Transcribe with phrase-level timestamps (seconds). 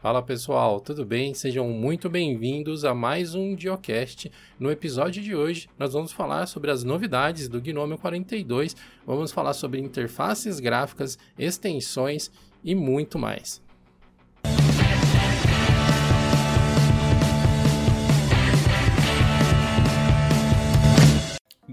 [0.00, 1.34] Fala pessoal, tudo bem?
[1.34, 4.30] Sejam muito bem-vindos a mais um Diocast.
[4.56, 9.54] No episódio de hoje, nós vamos falar sobre as novidades do Gnome 42, vamos falar
[9.54, 12.30] sobre interfaces gráficas, extensões
[12.62, 13.60] e muito mais.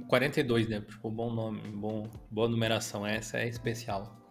[0.07, 0.81] 42, né?
[0.81, 3.05] Tipo, bom nome, bom, boa numeração.
[3.05, 4.24] Essa é especial.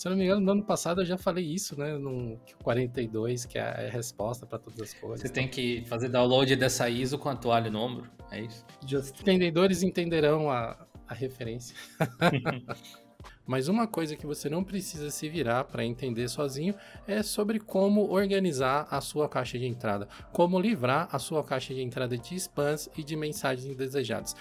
[0.00, 1.98] Se eu não me engano, no ano passado eu já falei isso, né?
[1.98, 5.20] No 42, que é a resposta para todas as coisas.
[5.20, 8.64] Você tem que fazer download dessa ISO com a toalha no ombro, é isso?
[8.86, 9.20] Just.
[9.20, 11.76] Entendedores entenderão a, a referência.
[13.44, 16.74] Mas uma coisa que você não precisa se virar para entender sozinho
[17.06, 21.82] é sobre como organizar a sua caixa de entrada, como livrar a sua caixa de
[21.82, 24.34] entrada de spams e de mensagens indesejadas.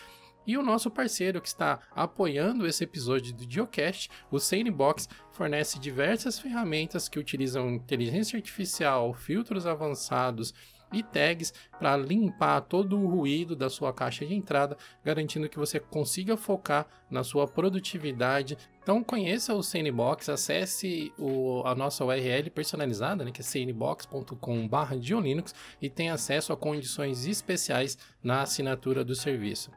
[0.50, 6.40] E o nosso parceiro que está apoiando esse episódio do Geocast, o Sanebox, fornece diversas
[6.40, 10.52] ferramentas que utilizam inteligência artificial, filtros avançados
[10.92, 14.76] e tags para limpar todo o ruído da sua caixa de entrada,
[15.06, 18.58] garantindo que você consiga focar na sua produtividade.
[18.82, 25.92] Então conheça o Sanebox, acesse o, a nossa URL personalizada, né, que é sanebox.com/linux e
[25.92, 29.70] tenha acesso a condições especiais na assinatura do serviço.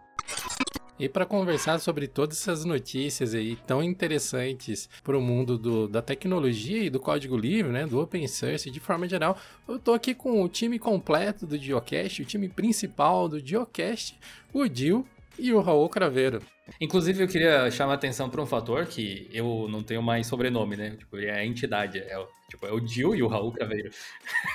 [0.99, 6.01] E para conversar sobre todas essas notícias aí tão interessantes para o mundo do, da
[6.01, 10.15] tecnologia e do código livre, né, do open source de forma geral, eu estou aqui
[10.15, 14.17] com o time completo do Geocast, o time principal do Geocast,
[14.53, 15.05] o Dil
[15.39, 16.41] e o Raul Craveiro.
[16.81, 20.77] Inclusive, eu queria chamar a atenção para um fator que eu não tenho mais sobrenome,
[20.77, 20.91] né?
[20.91, 23.91] Tipo, é a entidade, é o, tipo, é o Dil e o Raul Craveiro.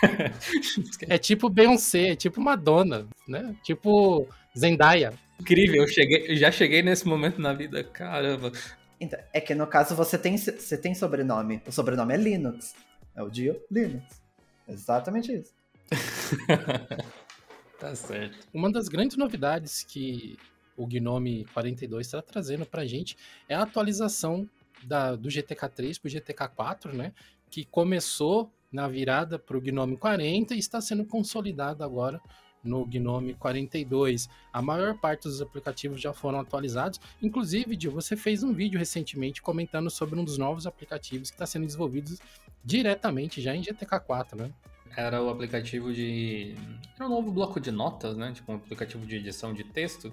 [1.10, 3.54] é tipo Beyoncé, é tipo Madonna, né?
[3.64, 5.14] Tipo Zendaya.
[5.40, 8.52] Incrível, eu, cheguei, eu já cheguei nesse momento na vida, caramba.
[9.00, 11.62] Então, é que no caso você tem, você tem sobrenome.
[11.68, 12.76] O sobrenome é Linux.
[13.16, 14.22] É o Dio Linux.
[14.68, 15.54] Exatamente isso.
[17.80, 18.48] tá certo.
[18.54, 20.38] Uma das grandes novidades que
[20.76, 23.16] o Gnome 42 está trazendo para a gente
[23.48, 24.50] é a atualização
[24.84, 27.14] da, do GTK3 para o GTK4, né?
[27.50, 32.22] Que começou na virada para o Gnome 40 e está sendo consolidado agora
[32.68, 34.30] no Gnome 42.
[34.52, 37.00] A maior parte dos aplicativos já foram atualizados.
[37.22, 41.46] Inclusive, Dio, você fez um vídeo recentemente comentando sobre um dos novos aplicativos que está
[41.46, 42.16] sendo desenvolvido
[42.64, 44.52] diretamente já em GTK4, né?
[44.96, 46.56] Era o aplicativo de.
[46.96, 48.32] Era um novo bloco de notas, né?
[48.34, 50.12] Tipo um aplicativo de edição de texto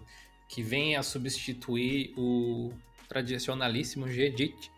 [0.49, 2.73] que vem a substituir o
[3.09, 4.71] tradicionalíssimo Gedit,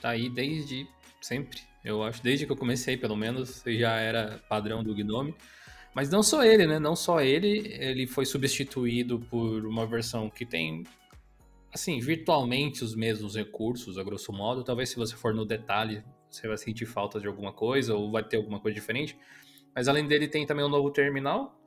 [0.00, 0.86] tá aí desde
[1.20, 1.60] sempre.
[1.84, 5.34] Eu acho, desde que eu comecei, pelo menos, já era padrão do Gnome.
[5.94, 6.78] Mas não só ele, né?
[6.78, 10.84] Não só ele, ele foi substituído por uma versão que tem,
[11.72, 14.64] assim, virtualmente os mesmos recursos, a grosso modo.
[14.64, 18.24] Talvez se você for no detalhe, você vai sentir falta de alguma coisa ou vai
[18.24, 19.18] ter alguma coisa diferente.
[19.74, 21.58] Mas além dele, tem também um novo terminal,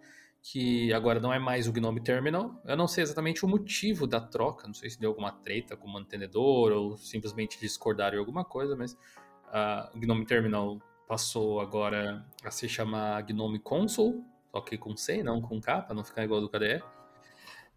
[0.41, 2.59] que agora não é mais o Gnome Terminal.
[2.65, 5.87] Eu não sei exatamente o motivo da troca, não sei se deu alguma treta com
[5.87, 12.25] o mantenedor ou simplesmente discordaram em alguma coisa, mas uh, o Gnome Terminal passou agora
[12.43, 16.23] a se chamar Gnome Console, só que com C, não com K, para não ficar
[16.23, 16.81] igual do KDE.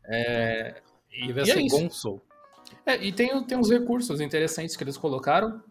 [0.05, 2.21] É, e, vai ser é console.
[2.87, 5.63] É, e tem, tem uns recursos interessantes que eles colocaram,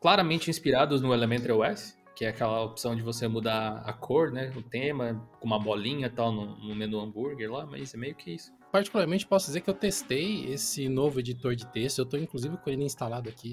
[0.00, 4.52] claramente inspirados no Elementary OS, que é aquela opção de você mudar a cor, né,
[4.56, 8.14] o tema, com uma bolinha e tal no, no menu hambúrguer lá, mas é meio
[8.14, 8.52] que isso.
[8.70, 12.70] Particularmente posso dizer que eu testei esse novo editor de texto, eu estou inclusive com
[12.70, 13.52] ele instalado aqui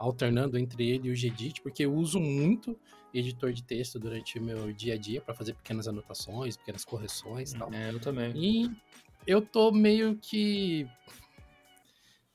[0.00, 2.74] alternando entre ele e o Gedit, porque eu uso muito
[3.12, 7.52] editor de texto durante o meu dia a dia para fazer pequenas anotações, pequenas correções
[7.52, 7.72] e tal.
[7.72, 8.32] É, eu também.
[8.34, 8.70] E
[9.26, 10.88] eu tô meio que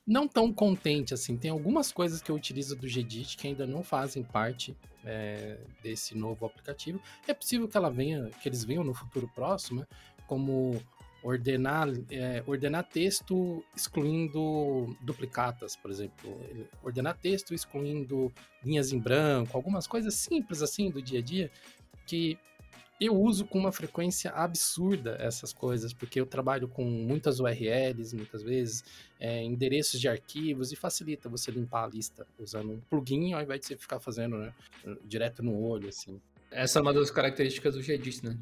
[0.06, 1.36] não tão contente assim.
[1.36, 6.16] Tem algumas coisas que eu utilizo do Gedit que ainda não fazem parte é, desse
[6.16, 7.02] novo aplicativo.
[7.28, 9.88] É possível que ela venha, que eles venham no futuro próximo, né?
[10.28, 10.80] como
[11.26, 16.40] ordenar, é, ordenar texto excluindo duplicatas, por exemplo.
[16.84, 18.32] Ordenar texto excluindo
[18.64, 21.52] linhas em branco, algumas coisas simples assim do dia a dia
[22.06, 22.38] que
[23.02, 28.42] eu uso com uma frequência absurda essas coisas, porque eu trabalho com muitas URLs, muitas
[28.42, 28.84] vezes,
[29.20, 33.62] é, endereços de arquivos, e facilita você limpar a lista usando um plugin ao invés
[33.62, 34.54] de você ficar fazendo né,
[35.04, 36.22] direto no olho, assim.
[36.52, 38.38] Essa é uma das características do Gedit, né?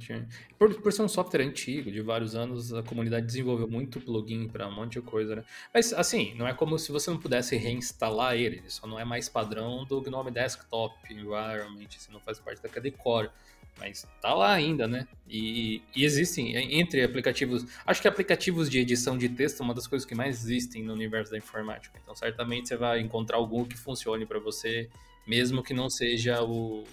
[0.59, 4.67] Por, por ser um software antigo, de vários anos, a comunidade desenvolveu muito plugin para
[4.67, 5.43] um monte de coisa, né?
[5.73, 9.05] Mas, assim, não é como se você não pudesse reinstalar ele, ele só não é
[9.05, 12.93] mais padrão do GNOME Desktop Environment, você não faz parte da KDE.
[13.79, 15.07] Mas tá lá ainda, né?
[15.27, 19.87] E, e, existem, entre aplicativos, acho que aplicativos de edição de texto é uma das
[19.87, 21.99] coisas que mais existem no universo da informática.
[22.01, 24.89] Então, certamente você vai encontrar algum que funcione para você,
[25.25, 26.83] mesmo que não seja o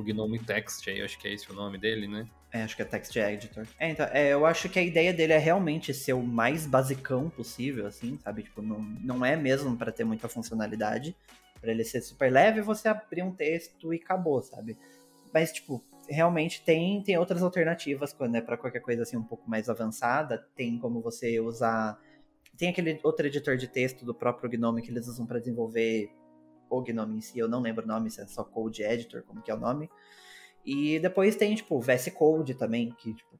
[0.00, 2.26] o Gnome Text, aí, acho que é esse o nome dele, né?
[2.52, 3.66] É, acho que é Text Editor.
[3.78, 7.28] É, então, é, eu acho que a ideia dele é realmente ser o mais basicão
[7.28, 8.44] possível, assim, sabe?
[8.44, 11.14] Tipo, não, não é mesmo para ter muita funcionalidade.
[11.60, 14.78] para ele ser super leve, você abrir um texto e acabou, sabe?
[15.34, 19.48] Mas, tipo, realmente tem, tem outras alternativas quando é para qualquer coisa assim um pouco
[19.48, 20.46] mais avançada.
[20.54, 21.98] Tem como você usar.
[22.56, 26.10] Tem aquele outro editor de texto do próprio Gnome que eles usam para desenvolver
[26.68, 29.42] o Gnome em si, eu não lembro o nome, se é só Code Editor, como
[29.42, 29.90] que é o nome.
[30.64, 33.38] E depois tem, tipo, VS Code também, que, tipo,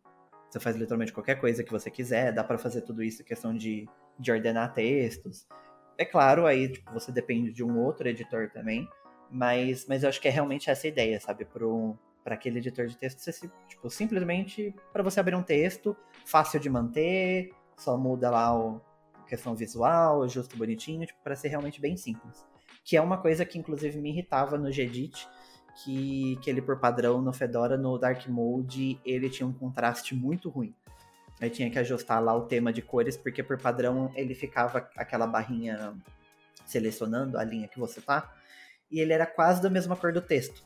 [0.49, 3.89] você faz literalmente qualquer coisa que você quiser, dá para fazer tudo isso, questão de,
[4.19, 5.47] de ordenar textos.
[5.99, 8.89] É claro, aí, tipo, você depende de um outro editor também,
[9.31, 11.45] mas, mas eu acho que é realmente essa ideia, sabe?
[11.45, 16.71] Para aquele editor de texto, você, tipo, simplesmente para você abrir um texto, fácil de
[16.71, 18.81] manter, só muda lá o
[19.27, 22.47] questão visual, justo bonitinho, tipo, para ser realmente bem simples
[22.87, 25.29] que é uma coisa que inclusive me irritava no Gedit,
[25.83, 30.49] que, que ele por padrão no Fedora, no Dark Mode, ele tinha um contraste muito
[30.49, 30.73] ruim.
[31.41, 35.27] Aí tinha que ajustar lá o tema de cores, porque por padrão ele ficava aquela
[35.27, 35.95] barrinha
[36.65, 38.33] selecionando a linha que você tá,
[38.89, 40.63] e ele era quase da mesma cor do texto.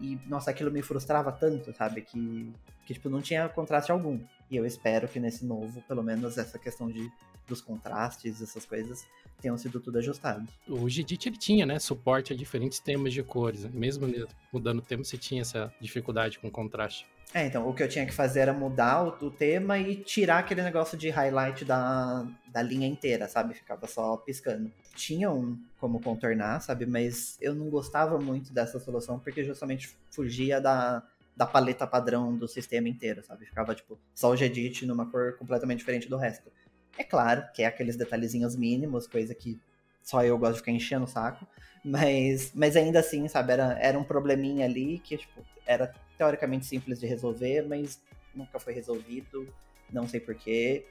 [0.00, 2.02] E, nossa, aquilo me frustrava tanto, sabe?
[2.02, 2.54] Que,
[2.86, 4.20] que tipo, não tinha contraste algum.
[4.50, 7.10] E eu espero que nesse novo, pelo menos, essa questão de,
[7.46, 9.06] dos contrastes, essas coisas,
[9.40, 10.50] tenham sido tudo ajustados.
[10.68, 13.64] O Gidit ele tinha, né, suporte a diferentes temas de cores.
[13.66, 14.06] Mesmo
[14.52, 17.06] mudando o tema, você tinha essa dificuldade com contraste.
[17.32, 20.40] É, então, o que eu tinha que fazer era mudar o, o, tema e tirar
[20.40, 23.54] aquele negócio de highlight da, da linha inteira, sabe?
[23.54, 24.70] Ficava só piscando.
[24.96, 26.86] Tinha um como contornar, sabe?
[26.86, 31.04] Mas eu não gostava muito dessa solução porque justamente fugia da,
[31.40, 33.46] da paleta padrão do sistema inteiro, sabe?
[33.46, 36.52] Ficava, tipo, só o Gedit numa cor completamente diferente do resto.
[36.98, 39.58] É claro que é aqueles detalhezinhos mínimos, coisa que
[40.02, 41.46] só eu gosto de ficar enchendo o saco.
[41.82, 47.00] Mas, mas ainda assim, sabe, era, era um probleminha ali que, tipo, era teoricamente simples
[47.00, 48.02] de resolver, mas
[48.34, 49.48] nunca foi resolvido.
[49.90, 50.84] Não sei porquê.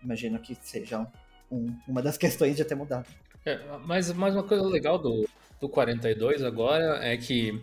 [0.00, 1.04] Imagino que seja
[1.50, 3.08] um, uma das questões de ter mudado.
[3.44, 5.28] É, mas, mas uma coisa legal do,
[5.60, 7.60] do 42 agora é que,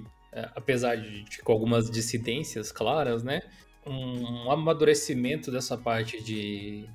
[0.55, 3.41] apesar de, com algumas dissidências claras, né?
[3.85, 6.87] Um amadurecimento dessa parte de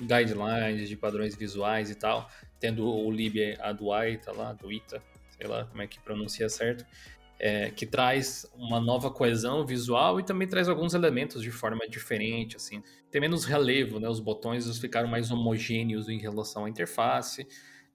[0.00, 2.30] guidelines de padrões visuais e tal,
[2.60, 5.02] tendo o lib Aduaita lá, do Ita,
[5.36, 6.86] sei lá como é que pronuncia certo,
[7.38, 12.56] é, que traz uma nova coesão visual e também traz alguns elementos de forma diferente,
[12.56, 12.82] assim.
[13.10, 14.08] Tem menos relevo, né?
[14.08, 17.46] Os botões ficaram mais homogêneos em relação à interface.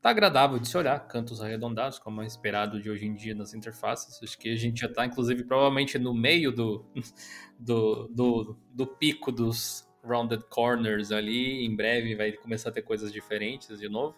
[0.03, 3.53] Tá agradável de se olhar, cantos arredondados, como é esperado de hoje em dia nas
[3.53, 4.21] interfaces.
[4.21, 6.85] Acho que a gente já está, inclusive, provavelmente no meio do,
[7.57, 11.65] do, do, do pico dos rounded corners ali.
[11.65, 14.13] Em breve vai começar a ter coisas diferentes de novo.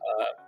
[0.00, 0.42] Uh,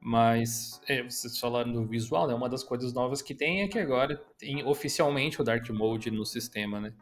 [0.00, 2.34] mas é, vocês falaram do visual, né?
[2.34, 6.26] Uma das coisas novas que tem é que agora tem oficialmente o Dark Mode no
[6.26, 6.92] sistema, né?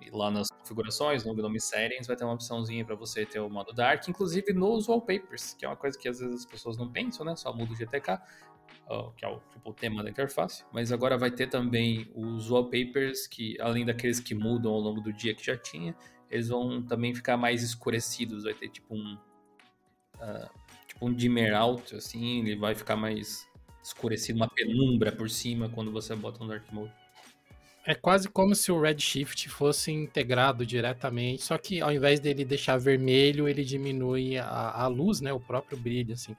[0.00, 3.48] E lá nas configurações, no Gnome Settings, vai ter uma opçãozinha para você ter o
[3.48, 6.90] modo Dark, inclusive nos wallpapers, que é uma coisa que às vezes as pessoas não
[6.90, 7.36] pensam, né?
[7.36, 8.18] Só muda o GTK,
[9.16, 10.64] que é o, tipo, o tema da interface.
[10.72, 15.12] Mas agora vai ter também os wallpapers, que além daqueles que mudam ao longo do
[15.12, 15.94] dia que já tinha,
[16.30, 19.16] eles vão também ficar mais escurecidos, vai ter tipo um
[20.16, 20.50] uh,
[20.86, 23.48] tipo um dimmer out, assim, ele vai ficar mais
[23.82, 27.03] escurecido, uma penumbra por cima quando você bota no Dark Mode.
[27.86, 32.78] É quase como se o Redshift fosse integrado diretamente, só que ao invés dele deixar
[32.78, 36.34] vermelho, ele diminui a, a luz, né, o próprio brilho, assim.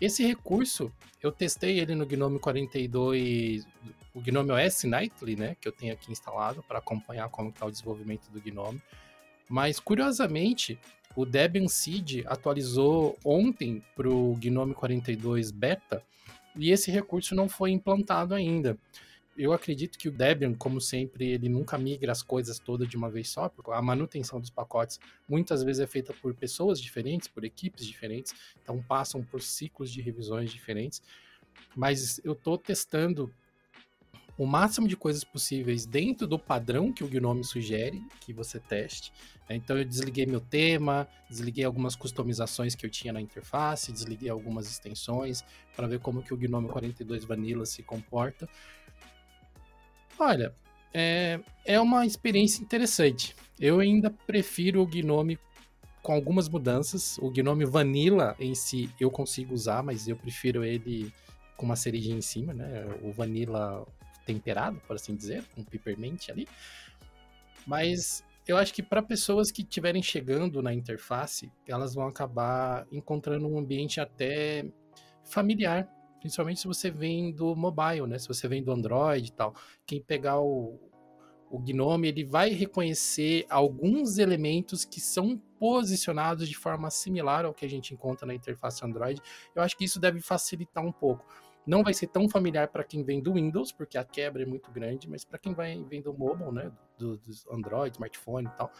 [0.00, 0.90] Esse recurso,
[1.22, 3.64] eu testei ele no Gnome 42,
[4.12, 7.70] o Gnome OS Nightly, né, que eu tenho aqui instalado para acompanhar como está o
[7.70, 8.82] desenvolvimento do Gnome.
[9.48, 10.76] Mas, curiosamente,
[11.14, 16.02] o Debian Seed atualizou ontem para o Gnome 42 Beta
[16.56, 18.76] e esse recurso não foi implantado ainda.
[19.36, 23.10] Eu acredito que o Debian, como sempre, ele nunca migra as coisas todas de uma
[23.10, 27.44] vez só, porque a manutenção dos pacotes muitas vezes é feita por pessoas diferentes, por
[27.44, 31.02] equipes diferentes, então passam por ciclos de revisões diferentes.
[31.74, 33.32] Mas eu estou testando
[34.36, 39.12] o máximo de coisas possíveis dentro do padrão que o Gnome sugere que você teste.
[39.48, 44.68] Então eu desliguei meu tema, desliguei algumas customizações que eu tinha na interface, desliguei algumas
[44.68, 45.44] extensões
[45.76, 48.48] para ver como que o Gnome 42 Vanilla se comporta.
[50.18, 50.54] Olha,
[50.92, 53.34] é, é uma experiência interessante.
[53.58, 55.38] Eu ainda prefiro o Gnome
[56.02, 57.18] com algumas mudanças.
[57.18, 61.12] O Gnome Vanilla em si eu consigo usar, mas eu prefiro ele
[61.56, 62.86] com uma cerejinha em cima, né?
[63.02, 63.86] O Vanilla
[64.26, 66.48] temperado, por assim dizer, um peppermint ali.
[67.66, 73.46] Mas eu acho que para pessoas que estiverem chegando na interface, elas vão acabar encontrando
[73.48, 74.66] um ambiente até
[75.24, 75.88] familiar.
[76.24, 78.18] Principalmente se você vem do mobile, né?
[78.18, 79.54] Se você vem do Android e tal.
[79.84, 80.80] Quem pegar o,
[81.50, 87.66] o Gnome, ele vai reconhecer alguns elementos que são posicionados de forma similar ao que
[87.66, 89.20] a gente encontra na interface Android.
[89.54, 91.26] Eu acho que isso deve facilitar um pouco.
[91.66, 94.70] Não vai ser tão familiar para quem vem do Windows, porque a quebra é muito
[94.70, 98.72] grande, mas para quem vai, vem do mobile, né, do, do Android, smartphone e tal,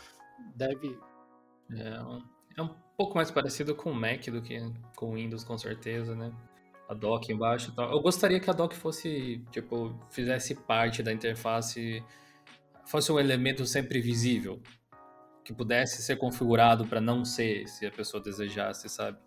[0.57, 0.99] deve.
[1.71, 4.61] É é um pouco mais parecido com o Mac do que
[4.97, 6.33] com o Windows, com certeza, né?
[6.95, 7.91] Dock embaixo e tal.
[7.91, 12.03] Eu gostaria que a dock fosse, tipo, fizesse parte da interface,
[12.87, 14.61] fosse um elemento sempre visível,
[15.45, 19.19] que pudesse ser configurado para não ser, se a pessoa desejasse, sabe?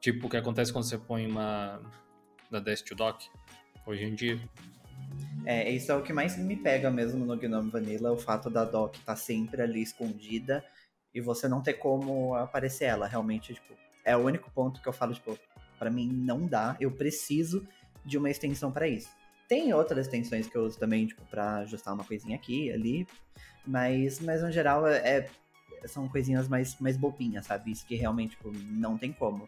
[0.00, 1.80] Tipo o que acontece quando você põe uma
[2.50, 3.30] da Dock
[3.86, 4.40] hoje em dia.
[5.46, 8.64] É, isso é o que mais me pega mesmo no Gnome Vanilla, o fato da
[8.64, 10.64] dock estar tá sempre ali escondida
[11.14, 13.06] e você não ter como aparecer ela.
[13.06, 15.38] Realmente, tipo, é o único ponto que eu falo, tipo,
[15.84, 17.68] para mim não dá, eu preciso
[18.06, 19.10] de uma extensão para isso.
[19.46, 23.06] Tem outras extensões que eu uso também, tipo, pra ajustar uma coisinha aqui, ali,
[23.66, 25.28] mas, mas no geral é, é
[25.86, 27.70] são coisinhas mais, mais bobinhas, sabe?
[27.70, 29.46] Isso que realmente, tipo, não tem como.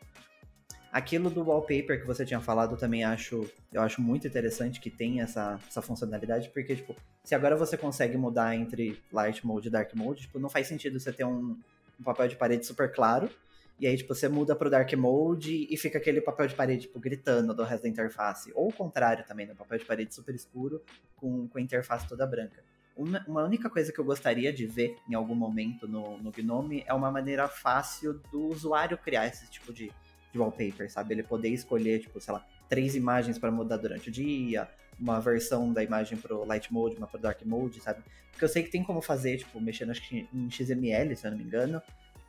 [0.92, 5.22] Aquilo do wallpaper que você tinha falado também acho, eu acho muito interessante que tem
[5.22, 9.94] essa, essa funcionalidade, porque, tipo, se agora você consegue mudar entre light mode e dark
[9.94, 11.58] mode, tipo, não faz sentido você ter um,
[11.98, 13.30] um papel de parede super claro,
[13.78, 16.98] e aí, tipo, você muda pro dark mode e fica aquele papel de parede, tipo,
[16.98, 18.50] gritando do resto da interface.
[18.54, 19.54] Ou o contrário também, né?
[19.54, 20.82] Papel de parede super escuro
[21.14, 22.64] com, com a interface toda branca.
[22.96, 26.82] Uma, uma, única coisa que eu gostaria de ver em algum momento no, no Gnome
[26.86, 29.92] é uma maneira fácil do usuário criar esse tipo de,
[30.32, 31.12] de wallpaper, sabe?
[31.12, 34.66] Ele poder escolher, tipo, sei lá, três imagens para mudar durante o dia,
[34.98, 38.02] uma versão da imagem pro light mode, uma pro dark mode, sabe?
[38.30, 41.30] Porque eu sei que tem como fazer, tipo, mexendo acho que em XML, se eu
[41.32, 41.82] não me engano,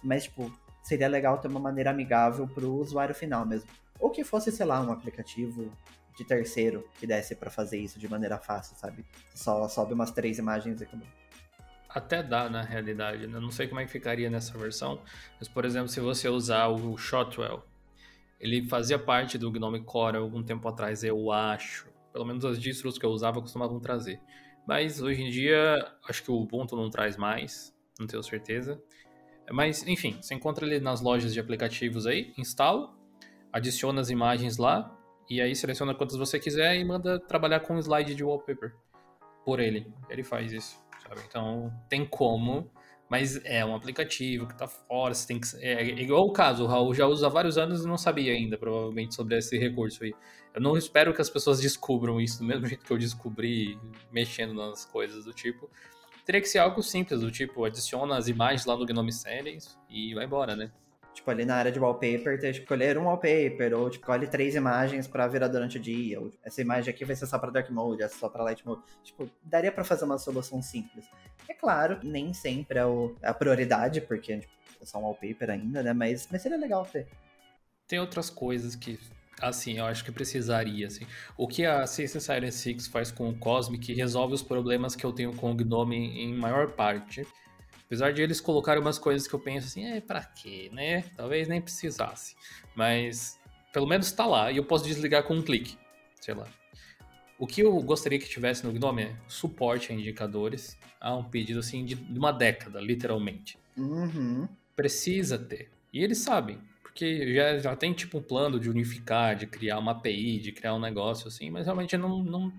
[0.04, 0.52] mas, tipo,
[0.88, 3.70] seria legal ter uma maneira amigável pro usuário final mesmo.
[4.00, 5.70] Ou que fosse, sei lá, um aplicativo
[6.16, 9.06] de terceiro que desse para fazer isso de maneira fácil, sabe?
[9.36, 11.08] Só sobe umas três imagens e acabou.
[11.90, 13.38] Até dá na realidade, né?
[13.40, 15.02] Não sei como é que ficaria nessa versão,
[15.38, 17.64] mas por exemplo, se você usar o Shotwell,
[18.40, 21.88] ele fazia parte do Gnome Core algum tempo atrás, eu acho.
[22.14, 24.22] Pelo menos as distros que eu usava costumavam trazer.
[24.66, 25.76] Mas hoje em dia,
[26.08, 28.82] acho que o Ubuntu não traz mais, não tenho certeza.
[29.52, 32.94] Mas, enfim, você encontra ele nas lojas de aplicativos aí, instala,
[33.52, 34.94] adiciona as imagens lá,
[35.30, 38.76] e aí seleciona quantas você quiser e manda trabalhar com slide de wallpaper
[39.46, 39.92] por ele.
[40.10, 41.22] Ele faz isso, sabe?
[41.28, 42.70] Então, tem como
[43.10, 45.48] mas é um aplicativo que tá fora, você tem que.
[45.62, 48.34] É, é, igual o caso, o Raul já usa há vários anos e não sabia
[48.34, 50.14] ainda, provavelmente, sobre esse recurso aí.
[50.54, 53.80] Eu não espero que as pessoas descubram isso do mesmo jeito que eu descobri
[54.12, 55.70] mexendo nas coisas do tipo.
[56.28, 60.14] Teria que ser algo simples, do tipo, adiciona as imagens lá no Gnome Settings e
[60.14, 60.70] vai embora, né?
[61.14, 64.54] Tipo, ali na área de wallpaper, ter, tipo, escolher um wallpaper, ou tipo, escolhe três
[64.54, 67.70] imagens para virar durante o dia, ou essa imagem aqui vai ser só para dark
[67.70, 68.82] mode, essa só para light mode.
[69.06, 71.06] Tipo, daria para fazer uma solução simples.
[71.48, 75.82] É claro, nem sempre é, o, a prioridade, porque tipo, é só um wallpaper ainda,
[75.82, 75.94] né?
[75.94, 77.08] Mas, mas seria legal ter.
[77.88, 79.00] Tem outras coisas que,
[79.42, 81.06] assim, eu acho que precisaria, assim.
[81.38, 85.12] O que a System Siren 6 faz com o Cosmic resolve os problemas que eu
[85.12, 87.26] tenho com o Gnome em maior parte
[87.88, 91.04] Apesar de eles colocarem umas coisas que eu penso assim, é, pra quê, né?
[91.16, 92.36] Talvez nem precisasse.
[92.76, 93.40] Mas
[93.72, 95.78] pelo menos tá lá e eu posso desligar com um clique.
[96.20, 96.46] Sei lá.
[97.40, 100.78] O que eu gostaria que tivesse no Gnome é suporte a indicadores.
[101.00, 103.58] Há um pedido assim de uma década, literalmente.
[103.78, 104.50] Uhum.
[104.76, 105.70] Precisa ter.
[105.94, 106.60] E eles sabem.
[106.98, 110.74] Porque já, já tem tipo um plano de unificar, de criar uma API, de criar
[110.74, 112.52] um negócio assim, mas realmente não, não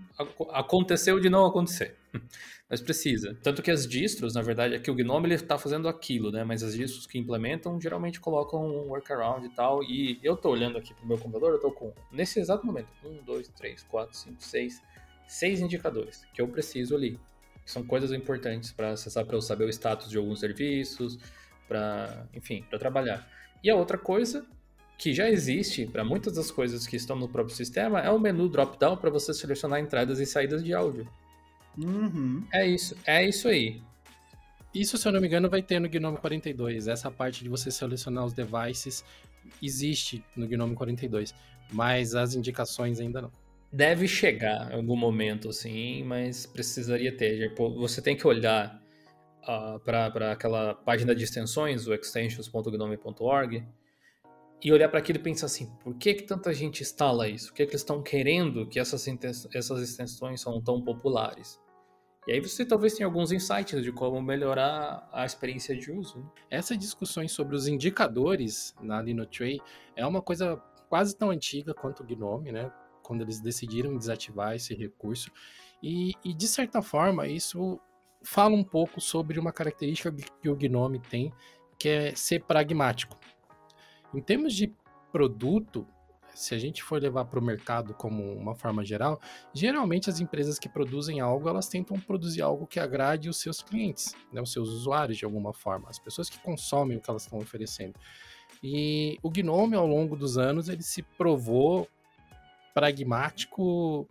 [0.51, 1.97] aconteceu de não acontecer.
[2.69, 3.37] mas precisa.
[3.43, 6.45] Tanto que as distros, na verdade, é que o Gnome ele está fazendo aquilo, né?
[6.45, 9.83] Mas as distros que implementam geralmente colocam um workaround e tal.
[9.83, 13.21] E eu tô olhando aqui pro meu computador, eu tô com, nesse exato momento, um,
[13.25, 14.81] dois, três, quatro, cinco, seis,
[15.27, 17.19] seis indicadores que eu preciso ali.
[17.65, 21.19] Que são coisas importantes para acessar, para eu saber o status de alguns serviços,
[21.67, 23.38] para, enfim, para trabalhar.
[23.63, 24.45] E a outra coisa
[24.97, 28.49] que já existe para muitas das coisas que estão no próprio sistema é o menu
[28.49, 31.07] drop-down para você selecionar entradas e saídas de áudio.
[31.77, 32.43] Uhum.
[32.51, 33.81] É isso, é isso aí.
[34.73, 36.87] Isso, se eu não me engano, vai ter no Gnome 42.
[36.87, 39.03] Essa parte de você selecionar os devices
[39.63, 41.33] existe no Gnome 42,
[41.71, 43.31] mas as indicações ainda não.
[43.71, 47.53] Deve chegar em algum momento, assim, mas precisaria ter.
[47.55, 48.81] Você tem que olhar
[49.43, 53.65] uh, para aquela página de extensões, o extensions.gnome.org,
[54.61, 57.47] e olhar para aquilo e pensar assim, por que, que tanta gente instala isso?
[57.47, 59.05] Por que, que eles estão querendo que essas,
[59.53, 61.59] essas extensões são tão populares?
[62.27, 66.19] E aí você talvez tenha alguns insights de como melhorar a experiência de uso.
[66.19, 66.25] Né?
[66.51, 69.59] Essas discussões sobre os indicadores na Linotray
[69.95, 72.71] é uma coisa quase tão antiga quanto o Gnome, né?
[73.01, 75.31] quando eles decidiram desativar esse recurso.
[75.81, 77.79] E, e, de certa forma, isso
[78.23, 80.11] fala um pouco sobre uma característica
[80.41, 81.33] que o Gnome tem,
[81.77, 83.17] que é ser pragmático.
[84.13, 84.73] Em termos de
[85.11, 85.87] produto,
[86.33, 89.19] se a gente for levar para o mercado como uma forma geral,
[89.53, 94.15] geralmente as empresas que produzem algo, elas tentam produzir algo que agrade os seus clientes,
[94.31, 97.39] né, os seus usuários de alguma forma, as pessoas que consomem o que elas estão
[97.39, 97.93] oferecendo.
[98.63, 101.87] E o Gnome, ao longo dos anos, ele se provou
[102.73, 104.07] pragmático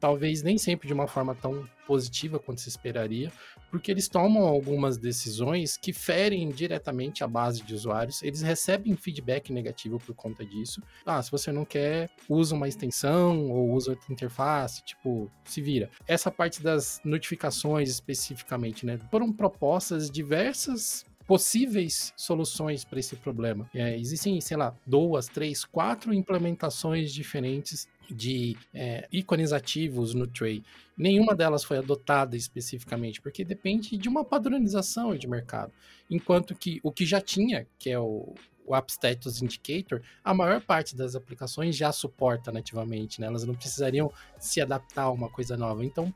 [0.00, 3.32] talvez nem sempre de uma forma tão positiva quanto se esperaria,
[3.70, 9.52] porque eles tomam algumas decisões que ferem diretamente a base de usuários, eles recebem feedback
[9.52, 10.82] negativo por conta disso.
[11.04, 15.88] Ah, se você não quer, usa uma extensão ou usa outra interface, tipo, se vira.
[16.06, 23.68] Essa parte das notificações especificamente, né, foram propostas diversas possíveis soluções para esse problema.
[23.74, 30.62] É, existem, sei lá, duas, três, quatro implementações diferentes de é, ícones ativos no tray.
[30.96, 35.72] Nenhuma delas foi adotada especificamente, porque depende de uma padronização de mercado.
[36.08, 38.32] Enquanto que o que já tinha, que é o,
[38.64, 43.26] o App Status Indicator, a maior parte das aplicações já suporta nativamente, né?
[43.26, 45.84] Elas não precisariam se adaptar a uma coisa nova.
[45.84, 46.14] Então,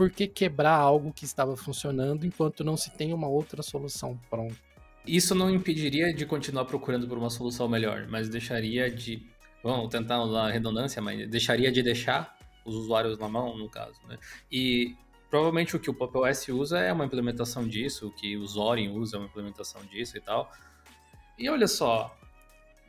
[0.00, 4.56] por que quebrar algo que estava funcionando enquanto não se tem uma outra solução pronta?
[5.06, 9.22] Isso não impediria de continuar procurando por uma solução melhor, mas deixaria de
[9.62, 14.16] vamos tentar usar redundância, mas deixaria de deixar os usuários na mão, no caso, né?
[14.50, 14.96] E
[15.28, 18.88] provavelmente o que o Pop OS usa é uma implementação disso, o que o Zorin
[18.96, 20.50] usa é uma implementação disso e tal.
[21.38, 22.18] E olha só,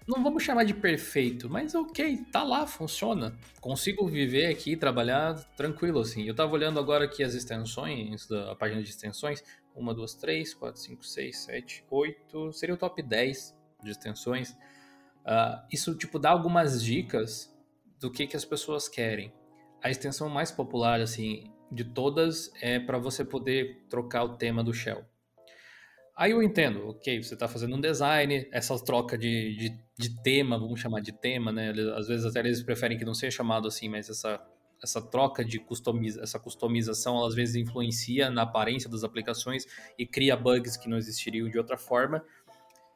[0.08, 3.38] não vamos chamar de perfeito, mas ok, tá lá, funciona.
[3.60, 6.24] Consigo viver aqui, trabalhar tranquilo, assim.
[6.24, 9.43] Eu tava olhando agora aqui as extensões, a página de extensões.
[9.75, 12.51] Uma, duas, três, quatro, cinco, seis, sete, oito.
[12.51, 14.51] Seria o top 10 de extensões.
[15.22, 17.55] Uh, isso tipo dá algumas dicas
[18.00, 19.31] do que, que as pessoas querem.
[19.81, 24.74] A extensão mais popular assim de todas é para você poder trocar o tema do
[24.74, 25.05] shell.
[26.21, 30.55] Aí eu entendo, ok, você está fazendo um design, essa troca de, de, de, tema,
[30.55, 31.74] vamos chamar de tema, né?
[31.96, 34.39] Às vezes até eles preferem que não seja chamado assim, mas essa,
[34.83, 39.65] essa troca de customiza, essa customização, às vezes influencia na aparência das aplicações
[39.98, 42.24] e cria bugs que não existiriam de outra forma.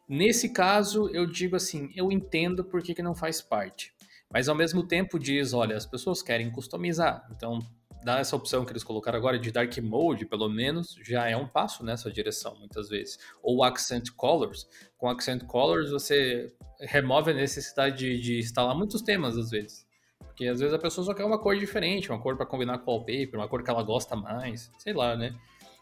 [0.07, 3.91] Nesse caso, eu digo assim, eu entendo por que, que não faz parte.
[4.31, 7.27] Mas ao mesmo tempo diz, olha, as pessoas querem customizar.
[7.35, 7.57] Então,
[8.05, 11.47] dar essa opção que eles colocaram agora de Dark Mode, pelo menos, já é um
[11.47, 13.17] passo nessa direção, muitas vezes.
[13.41, 14.67] Ou Accent Colors.
[14.95, 19.87] Com Accent Colors, você remove a necessidade de, de instalar muitos temas, às vezes.
[20.19, 22.91] Porque às vezes a pessoa só quer uma cor diferente, uma cor para combinar com
[22.91, 25.35] o wallpaper, uma cor que ela gosta mais, sei lá, né?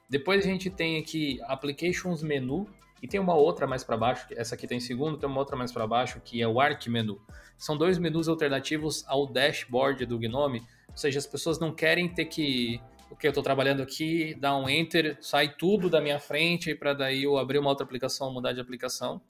[0.10, 2.68] Depois a gente tem aqui Applications Menu,
[3.04, 5.74] e tem uma outra mais para baixo, essa aqui tem segundo, tem uma outra mais
[5.74, 7.20] para baixo, que é o Arc Menu.
[7.58, 12.26] São dois menus alternativos ao dashboard do Gnome, ou seja, as pessoas não querem ter
[12.26, 12.80] que
[13.10, 16.94] o que eu estou trabalhando aqui, dar um enter, sai tudo da minha frente para
[16.94, 19.22] daí eu abrir uma outra aplicação, mudar de aplicação.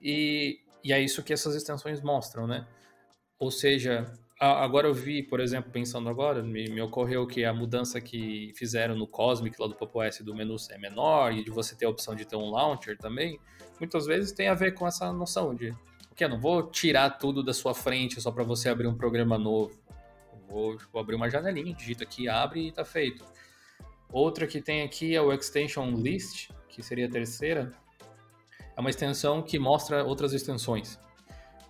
[0.00, 2.64] E, e é isso que essas extensões mostram, né?
[3.36, 4.06] Ou seja,
[4.38, 8.96] Agora eu vi, por exemplo, pensando agora, me, me, ocorreu que a mudança que fizeram
[8.96, 11.88] no Cosmic lá do Pop OS do menu é menor e de você ter a
[11.88, 13.38] opção de ter um launcher também,
[13.78, 15.70] muitas vezes tem a ver com essa noção de,
[16.10, 19.38] ok, eu não vou tirar tudo da sua frente só para você abrir um programa
[19.38, 19.83] novo.
[20.48, 23.24] Vou abrir uma janelinha, digita aqui, abre e tá feito.
[24.12, 27.72] Outra que tem aqui é o Extension List, que seria a terceira.
[28.76, 30.98] É uma extensão que mostra outras extensões.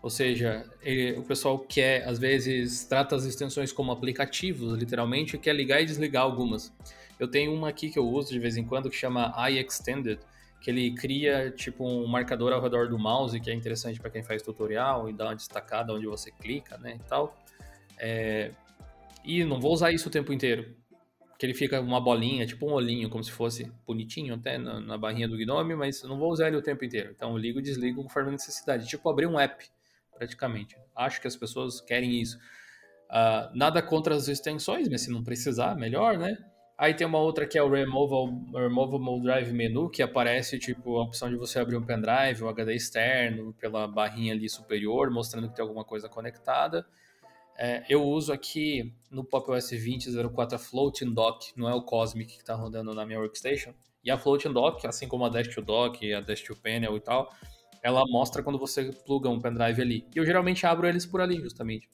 [0.03, 5.39] Ou seja, ele, o pessoal quer, às vezes, trata as extensões como aplicativos, literalmente, e
[5.39, 6.71] quer ligar e desligar algumas.
[7.19, 10.21] Eu tenho uma aqui que eu uso de vez em quando que chama iExtended,
[10.61, 14.23] que ele cria tipo um marcador ao redor do mouse, que é interessante para quem
[14.23, 17.35] faz tutorial e dá uma destacada onde você clica, né, e tal.
[17.99, 18.51] É...
[19.25, 20.77] E não vou usar isso o tempo inteiro,
[21.39, 24.99] que ele fica uma bolinha, tipo um olhinho, como se fosse bonitinho até na, na
[24.99, 27.13] barrinha do Gnome, mas não vou usar ele o tempo inteiro.
[27.17, 29.65] Então eu ligo e desligo conforme a necessidade, tipo abrir um app
[30.15, 30.77] praticamente.
[30.95, 32.39] Acho que as pessoas querem isso.
[33.11, 36.37] Uh, nada contra as extensões, mas se não precisar, melhor, né?
[36.77, 41.05] Aí tem uma outra que é o Removable, Removable Drive Menu, que aparece tipo a
[41.05, 45.55] opção de você abrir um pendrive, um HD externo, pela barrinha ali superior, mostrando que
[45.55, 46.85] tem alguma coisa conectada.
[47.57, 52.35] É, eu uso aqui no Pop OS 20.04 a Floating Dock, não é o Cosmic
[52.35, 53.73] que está rodando na minha workstation.
[54.05, 57.01] E a Floating Dock, assim como a Dash to Dock, a Dash to Panel e
[57.01, 57.33] tal,
[57.83, 60.07] ela mostra quando você pluga um pendrive ali.
[60.15, 61.89] E eu geralmente abro eles por ali, justamente.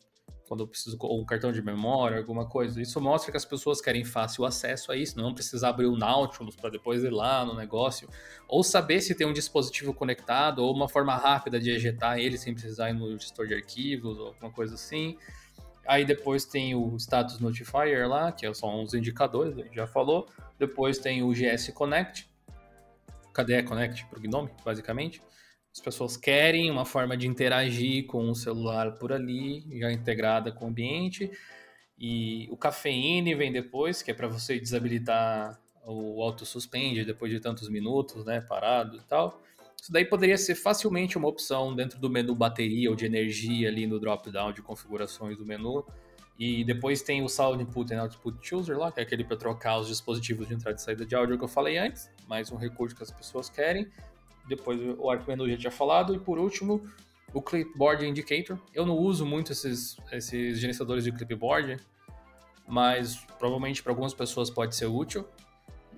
[0.49, 2.83] Quando eu preciso, ou um cartão de memória, alguma coisa.
[2.83, 6.57] Isso mostra que as pessoas querem fácil acesso a isso, não precisa abrir o Nautilus
[6.57, 8.09] para depois ir lá no negócio.
[8.49, 12.53] Ou saber se tem um dispositivo conectado, ou uma forma rápida de ejetar ele sem
[12.53, 15.16] precisar ir no gestor de arquivos, ou alguma coisa assim.
[15.90, 20.29] Aí depois tem o Status Notifier lá, que são os indicadores, a gente já falou.
[20.57, 22.31] Depois tem o GS Connect,
[23.35, 25.20] KDE Connect para o Gnome, basicamente.
[25.74, 30.66] As pessoas querem uma forma de interagir com o celular por ali, já integrada com
[30.66, 31.29] o ambiente.
[31.98, 37.40] E o Cafeine vem depois, que é para você desabilitar o auto suspende depois de
[37.40, 39.42] tantos minutos, né, parado e tal.
[39.81, 43.87] Isso daí poderia ser facilmente uma opção dentro do menu bateria ou de energia ali
[43.87, 45.85] no drop-down de configurações do menu.
[46.38, 49.79] E depois tem o Sound Input and Output Chooser lá, que é aquele para trocar
[49.79, 52.97] os dispositivos de entrada e saída de áudio que eu falei antes, mais um recurso
[52.97, 53.90] que as pessoas querem.
[54.49, 56.14] Depois o Arc Menu já tinha falado.
[56.14, 56.83] E por último,
[57.33, 58.59] o Clipboard Indicator.
[58.75, 61.77] Eu não uso muito esses, esses gerenciadores de clipboard,
[62.66, 65.27] mas provavelmente para algumas pessoas pode ser útil.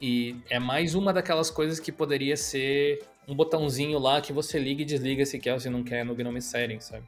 [0.01, 4.83] E é mais uma daquelas coisas que poderia ser um botãozinho lá que você liga
[4.83, 7.05] e desliga se quer ou se não quer no Gnome Settings, sabe?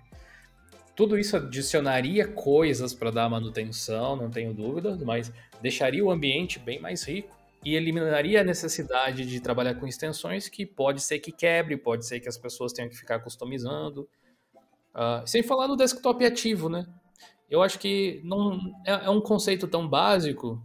[0.94, 6.81] Tudo isso adicionaria coisas para dar manutenção, não tenho dúvida, mas deixaria o ambiente bem
[6.81, 11.77] mais rico e eliminaria a necessidade de trabalhar com extensões que pode ser que quebre,
[11.77, 14.09] pode ser que as pessoas tenham que ficar customizando.
[14.94, 16.87] Uh, sem falar no desktop ativo, né?
[17.50, 20.62] Eu acho que não é, é um conceito tão básico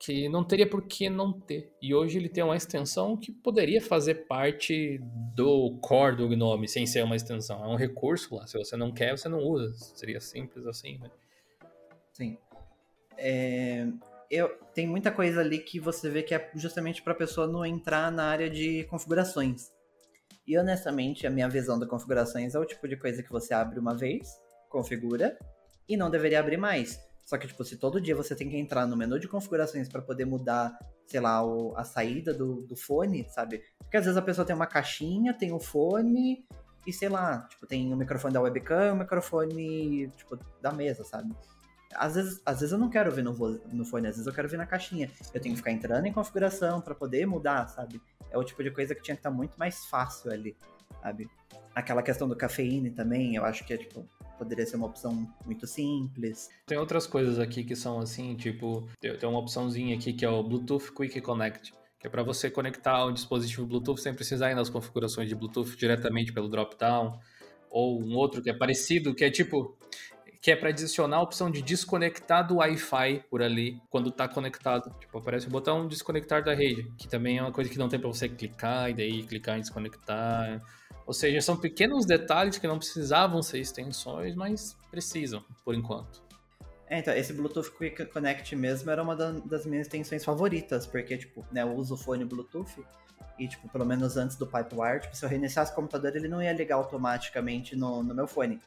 [0.00, 1.70] que não teria por que não ter.
[1.80, 4.98] E hoje ele tem uma extensão que poderia fazer parte
[5.36, 7.62] do core do Gnome, sem ser uma extensão.
[7.62, 8.46] É um recurso lá.
[8.46, 9.74] Se você não quer, você não usa.
[9.94, 11.10] Seria simples assim, né?
[12.14, 12.38] Sim.
[13.18, 13.86] É,
[14.30, 17.64] eu, tem muita coisa ali que você vê que é justamente para a pessoa não
[17.66, 19.70] entrar na área de configurações.
[20.46, 23.78] E honestamente, a minha visão da configurações é o tipo de coisa que você abre
[23.78, 24.30] uma vez,
[24.70, 25.38] configura,
[25.86, 26.98] e não deveria abrir mais.
[27.30, 30.02] Só que, tipo, se todo dia você tem que entrar no menu de configurações para
[30.02, 33.62] poder mudar, sei lá, o, a saída do, do fone, sabe?
[33.78, 36.44] Porque às vezes a pessoa tem uma caixinha, tem o um fone
[36.84, 41.32] e, sei lá, tipo, tem o microfone da webcam o microfone, tipo, da mesa, sabe?
[41.94, 44.48] Às vezes, às vezes eu não quero ouvir no, no fone, às vezes eu quero
[44.48, 45.08] ouvir na caixinha.
[45.32, 48.02] Eu tenho que ficar entrando em configuração para poder mudar, sabe?
[48.28, 50.56] É o tipo de coisa que tinha que estar tá muito mais fácil ali,
[51.00, 51.30] sabe?
[51.76, 54.04] Aquela questão do cafeína também, eu acho que é, tipo,
[54.40, 56.48] poderia ser uma opção muito simples.
[56.66, 60.42] Tem outras coisas aqui que são assim, tipo, tem uma opçãozinha aqui que é o
[60.42, 64.70] Bluetooth Quick Connect, que é para você conectar um dispositivo Bluetooth sem precisar ir nas
[64.70, 67.20] configurações de Bluetooth diretamente pelo drop-down,
[67.70, 69.76] ou um outro que é parecido, que é tipo,
[70.40, 74.90] que é para adicionar a opção de desconectar do Wi-Fi por ali quando está conectado.
[74.98, 78.00] Tipo, aparece o botão desconectar da rede, que também é uma coisa que não tem
[78.00, 80.62] para você clicar e daí clicar em desconectar.
[81.06, 86.22] Ou seja, são pequenos detalhes que não precisavam ser extensões, mas precisam, por enquanto.
[86.90, 91.46] É, então, esse Bluetooth Quick Connect mesmo era uma das minhas extensões favoritas, porque, tipo,
[91.52, 92.84] né, eu uso o fone Bluetooth
[93.38, 96.42] e, tipo, pelo menos antes do Pipewire, tipo, se eu reiniciasse o computador, ele não
[96.42, 98.60] ia ligar automaticamente no, no meu fone.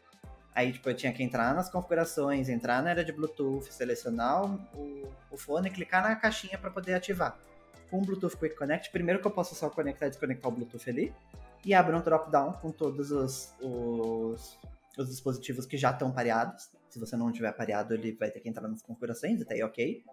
[0.56, 5.12] Aí, tipo, eu tinha que entrar nas configurações, entrar na área de Bluetooth, selecionar o,
[5.30, 7.38] o fone clicar na caixinha para poder ativar.
[7.90, 10.90] Com o Bluetooth Quick Connect, primeiro que eu posso só conectar e desconectar o Bluetooth
[10.90, 11.14] ali,
[11.66, 14.60] e abre um drop-down com todos os, os,
[14.98, 16.70] os, dispositivos que já estão pareados.
[16.90, 20.04] Se você não tiver pareado, ele vai ter que entrar nas configurações, até aí ok.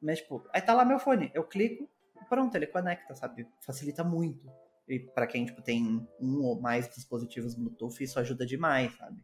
[0.00, 1.88] Mas, tipo, aí tá lá meu fone, eu clico,
[2.28, 3.46] pronto, ele conecta, sabe?
[3.60, 4.50] Facilita muito.
[4.88, 9.18] E para quem, tipo, tem um ou mais dispositivos Bluetooth, isso ajuda demais, sabe?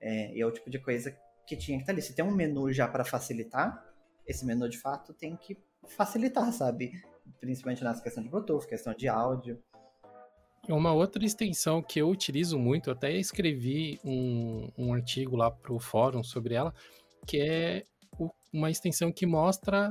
[0.00, 1.16] É, e é o tipo de coisa
[1.46, 2.02] que tinha que estar tá ali.
[2.02, 3.84] Se tem um menu já para facilitar,
[4.26, 6.92] esse menu de fato tem que facilitar, sabe?
[7.40, 9.60] Principalmente nessa questão de Bluetooth, questão de áudio.
[10.68, 15.80] Uma outra extensão que eu utilizo muito, até escrevi um, um artigo lá para o
[15.80, 16.72] fórum sobre ela,
[17.26, 17.84] que é
[18.18, 19.90] o, uma extensão que mostra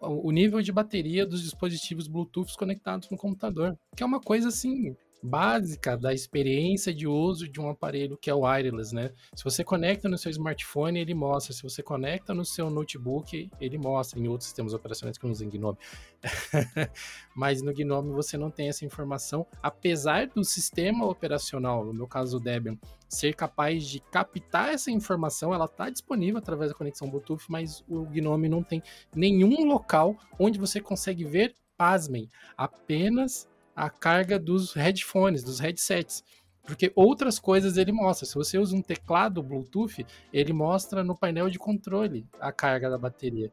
[0.00, 4.96] o nível de bateria dos dispositivos Bluetooth conectados no computador, que é uma coisa assim
[5.22, 9.12] básica da experiência de uso de um aparelho que é o wireless, né?
[9.34, 11.52] Se você conecta no seu smartphone, ele mostra.
[11.52, 14.18] Se você conecta no seu notebook, ele mostra.
[14.18, 15.78] Em outros sistemas operacionais que não uso em Gnome.
[17.34, 22.36] Mas no Gnome você não tem essa informação, apesar do sistema operacional, no meu caso
[22.36, 22.76] o Debian,
[23.08, 28.04] ser capaz de captar essa informação, ela está disponível através da conexão Bluetooth, mas o
[28.06, 28.82] Gnome não tem
[29.14, 33.48] nenhum local onde você consegue ver, pasmem, apenas
[33.80, 36.22] a carga dos headphones, dos headsets.
[36.64, 38.26] Porque outras coisas ele mostra.
[38.26, 42.98] Se você usa um teclado Bluetooth, ele mostra no painel de controle a carga da
[42.98, 43.50] bateria.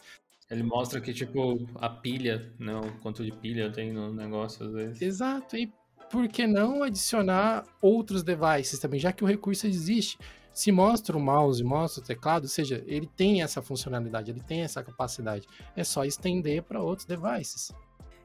[0.52, 4.74] Ele mostra que, tipo, a pilha, não, né, quanto de pilha tem no negócio às
[4.74, 5.02] vezes.
[5.02, 5.56] Exato.
[5.56, 5.72] E
[6.12, 10.18] por que não adicionar outros devices também, já que o recurso existe?
[10.54, 14.62] Se mostra o mouse, mostra o teclado, ou seja, ele tem essa funcionalidade, ele tem
[14.62, 15.48] essa capacidade.
[15.76, 17.72] É só estender para outros devices.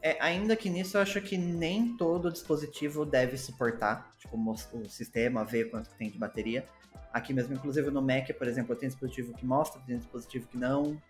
[0.03, 5.45] É, ainda que nisso eu acho que nem todo dispositivo deve suportar, tipo, o sistema,
[5.45, 6.67] ver quanto tem de bateria.
[7.13, 10.59] Aqui mesmo, inclusive no Mac, por exemplo, eu tenho dispositivo que mostra, tem dispositivo que
[10.59, 11.01] não.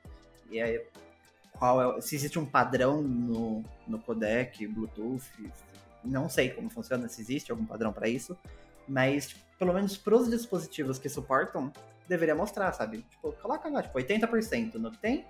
[0.50, 0.85] E aí,
[1.59, 5.24] qual é, se existe um padrão no, no codec, Bluetooth,
[6.05, 8.37] não sei como funciona, se existe algum padrão para isso,
[8.87, 11.72] mas tipo, pelo menos para os dispositivos que suportam,
[12.07, 12.98] deveria mostrar, sabe?
[13.09, 15.24] Tipo, coloca lá, tipo, 80% no que tem,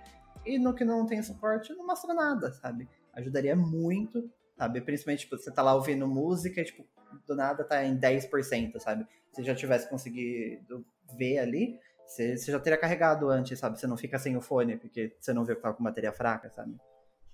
[0.45, 2.89] e no que não tem suporte, não mostra nada, sabe?
[3.13, 4.81] Ajudaria muito, sabe?
[4.81, 6.85] Principalmente, tipo, você tá lá ouvindo música e, tipo,
[7.27, 9.05] do nada tá em 10%, sabe?
[9.31, 10.85] Se já tivesse conseguido
[11.17, 13.79] ver ali, você, você já teria carregado antes, sabe?
[13.79, 16.49] Você não fica sem o fone, porque você não vê que tava com bateria fraca,
[16.49, 16.75] sabe?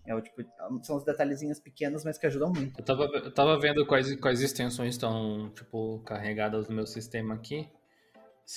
[0.06, 0.44] É o tipo,
[0.82, 2.80] são os detalhezinhos pequenos, mas que ajudam muito.
[2.80, 7.70] Eu tava, eu tava vendo quais, quais extensões estão, tipo, carregadas no meu sistema aqui.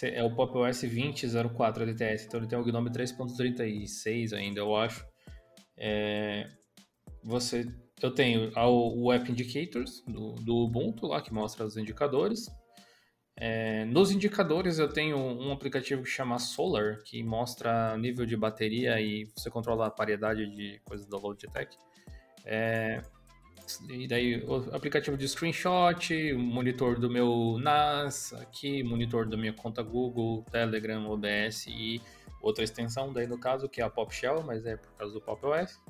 [0.03, 5.07] É o Pop OS 20.04 LTS, então ele tem o GNOME 3.36 ainda, eu acho.
[5.77, 6.49] É,
[7.23, 7.67] você,
[8.03, 12.51] eu tenho o App Indicators do, do Ubuntu lá, que mostra os indicadores.
[13.37, 19.01] É, nos indicadores eu tenho um aplicativo que chama Solar, que mostra nível de bateria
[19.01, 21.77] e você controla a paridade de coisas da Logitech.
[22.45, 23.03] É,
[23.89, 29.83] e daí o aplicativo de screenshot, monitor do meu NAS, aqui, monitor da minha conta
[29.83, 32.01] Google, Telegram, OBS e
[32.41, 35.21] outra extensão daí no caso, que é a Pop Shell, mas é por causa do
[35.21, 35.81] Pop OS.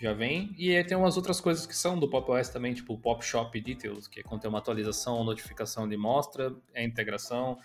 [0.00, 0.54] Já vem.
[0.56, 3.22] E aí tem umas outras coisas que são do Pop OS também, tipo o Pop
[3.22, 7.58] Shop Details, que é quando tem uma atualização, notificação de mostra, é integração.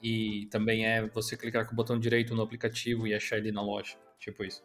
[0.00, 3.62] E também é você clicar com o botão direito no aplicativo e achar ele na
[3.62, 3.96] loja.
[4.20, 4.62] Tipo isso.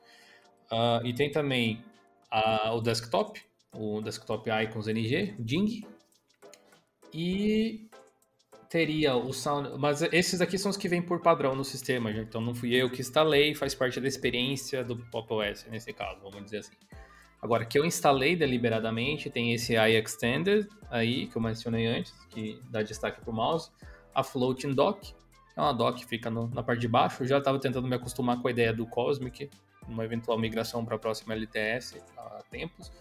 [0.71, 1.83] Uh, e tem também
[2.29, 3.41] a, o desktop,
[3.73, 5.87] o Desktop Icons NG, Ding.
[7.11, 7.89] E
[8.69, 9.77] teria o Sound.
[9.79, 12.91] Mas esses aqui são os que vêm por padrão no sistema, então não fui eu
[12.91, 16.75] que instalei, faz parte da experiência do Pop OS nesse caso, vamos dizer assim.
[17.41, 22.81] Agora, que eu instalei deliberadamente, tem esse iExtended aí, que eu mencionei antes, que dá
[22.81, 23.69] destaque para o mouse.
[24.13, 25.13] A Floating Dock,
[25.55, 27.23] é uma dock que fica no, na parte de baixo.
[27.23, 29.49] Eu já estava tentando me acostumar com a ideia do Cosmic,
[29.87, 32.91] uma eventual migração para a próxima LTS há tempos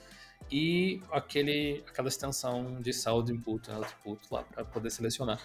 [0.50, 5.40] e aquele, aquela extensão de saldo input output lá para poder selecionar.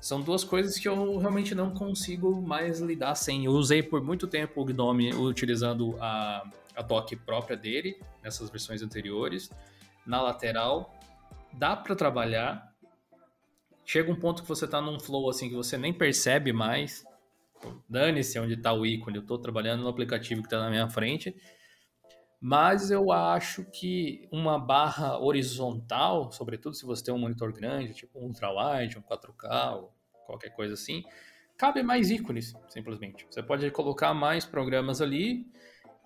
[0.00, 3.44] São duas coisas que eu realmente não consigo mais lidar sem.
[3.44, 6.44] Eu usei por muito tempo o Gnome utilizando a,
[6.76, 9.50] a dock própria dele, nessas versões anteriores.
[10.06, 10.94] Na lateral,
[11.52, 12.72] dá para trabalhar.
[13.84, 17.04] Chega um ponto que você está num flow assim que você nem percebe mais.
[17.88, 21.34] Dane-se onde está o ícone, eu estou trabalhando no aplicativo que está na minha frente
[22.40, 28.18] mas eu acho que uma barra horizontal, sobretudo se você tem um monitor grande, tipo
[28.18, 29.92] um ultrawide, um 4K, ou
[30.26, 31.02] qualquer coisa assim,
[31.56, 33.26] cabe mais ícones, simplesmente.
[33.30, 35.46] Você pode colocar mais programas ali,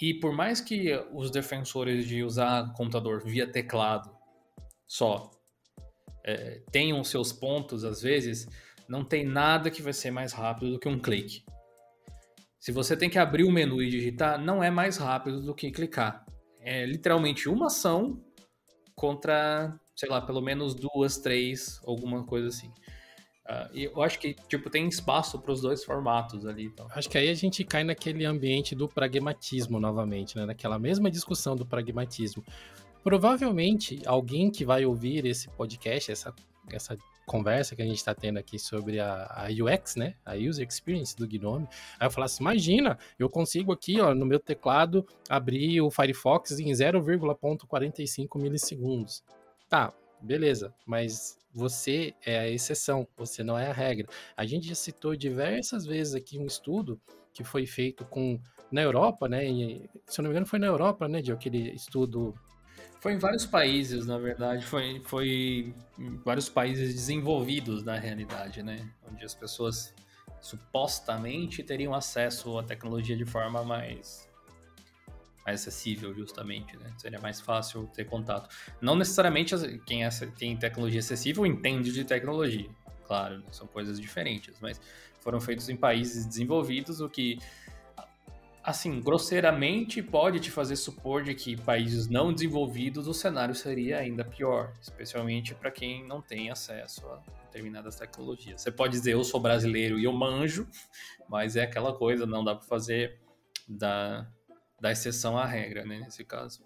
[0.01, 4.11] e por mais que os defensores de usar computador via teclado
[4.87, 5.31] só
[6.25, 8.49] é, tenham seus pontos, às vezes,
[8.89, 11.45] não tem nada que vai ser mais rápido do que um clique.
[12.59, 15.71] Se você tem que abrir o menu e digitar, não é mais rápido do que
[15.71, 16.27] clicar.
[16.61, 18.23] É literalmente uma ação
[18.95, 22.71] contra, sei lá, pelo menos duas, três, alguma coisa assim.
[23.51, 26.67] Uh, e eu acho que, tipo, tem espaço para os dois formatos ali.
[26.67, 26.87] Então.
[26.91, 30.47] Acho que aí a gente cai naquele ambiente do pragmatismo novamente, né?
[30.47, 32.45] Naquela mesma discussão do pragmatismo.
[33.03, 36.33] Provavelmente, alguém que vai ouvir esse podcast, essa,
[36.71, 40.15] essa conversa que a gente está tendo aqui sobre a, a, UX, né?
[40.25, 41.67] A User Experience do Gnome.
[41.99, 46.53] Aí eu falo assim: imagina, eu consigo aqui, ó, no meu teclado, abrir o Firefox
[46.61, 49.25] em 0,45 milissegundos.
[49.69, 54.09] Tá, beleza, mas você é a exceção, você não é a regra.
[54.37, 57.01] A gente já citou diversas vezes aqui um estudo
[57.33, 59.49] que foi feito com na Europa, né?
[59.49, 61.21] E, se eu não me engano, foi na Europa, né?
[61.21, 62.35] De aquele estudo
[63.01, 64.65] foi em vários países, na verdade.
[64.67, 68.91] Foi, foi em vários países desenvolvidos, na realidade, né?
[69.11, 69.95] Onde as pessoas
[70.41, 74.29] supostamente teriam acesso à tecnologia de forma mais,
[75.51, 76.93] mais acessível, justamente, né?
[76.97, 78.49] Seria mais fácil ter contato.
[78.81, 80.09] Não necessariamente quem é,
[80.39, 82.71] tem tecnologia acessível entende de tecnologia,
[83.07, 83.45] claro, né?
[83.51, 84.81] são coisas diferentes, mas
[85.21, 87.39] foram feitos em países desenvolvidos, o que
[88.63, 94.23] assim, grosseiramente pode te fazer supor de que países não desenvolvidos o cenário seria ainda
[94.23, 98.61] pior, especialmente para quem não tem acesso a determinadas tecnologias.
[98.61, 100.69] Você pode dizer eu sou brasileiro e eu manjo,
[101.29, 103.19] mas é aquela coisa, não dá para fazer
[103.67, 104.31] da,
[104.81, 106.65] da exceção à regra, né, nesse caso.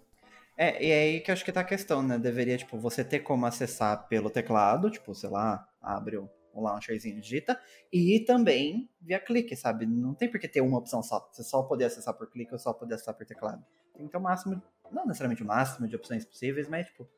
[0.56, 2.16] É, e é aí que eu acho que tá a questão, né?
[2.16, 7.20] Deveria, tipo, você ter como acessar pelo teclado, tipo, sei lá, abre o um launcherzinho
[7.20, 7.60] digita,
[7.92, 9.86] e também via clique, sabe?
[9.86, 11.28] Não tem por que ter uma opção só.
[11.32, 13.64] Você só poder acessar por clique ou só poder acessar por teclado.
[13.92, 17.08] Tem que ter o máximo, não necessariamente o máximo de opções possíveis, mas tipo,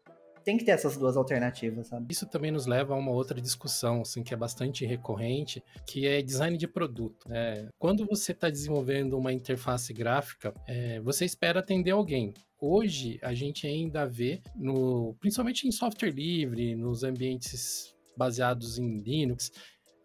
[0.46, 2.06] tem que ter essas duas alternativas, sabe?
[2.08, 6.22] Isso também nos leva a uma outra discussão, assim, que é bastante recorrente, que é
[6.22, 7.26] design de produto.
[7.32, 12.32] É, quando você está desenvolvendo uma interface gráfica, é, você espera atender alguém.
[12.60, 19.50] Hoje, a gente ainda vê, no, principalmente em software livre, nos ambientes baseados em Linux,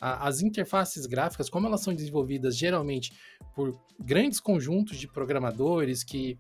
[0.02, 3.14] as interfaces gráficas, como elas são desenvolvidas geralmente
[3.56, 6.36] por grandes conjuntos de programadores que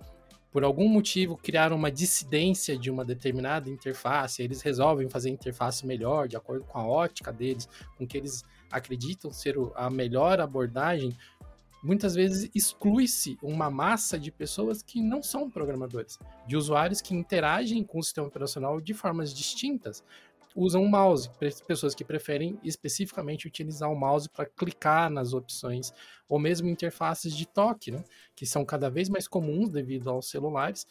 [0.51, 5.85] por algum motivo criaram uma dissidência de uma determinada interface, eles resolvem fazer a interface
[5.85, 11.15] melhor, de acordo com a ótica deles, com que eles acreditam ser a melhor abordagem,
[11.81, 17.83] muitas vezes exclui-se uma massa de pessoas que não são programadores, de usuários que interagem
[17.83, 20.03] com o sistema operacional de formas distintas
[20.55, 21.29] usam o mouse,
[21.67, 25.93] pessoas que preferem especificamente utilizar o mouse para clicar nas opções,
[26.27, 28.03] ou mesmo interfaces de toque, né,
[28.35, 30.85] que são cada vez mais comuns devido aos celulares.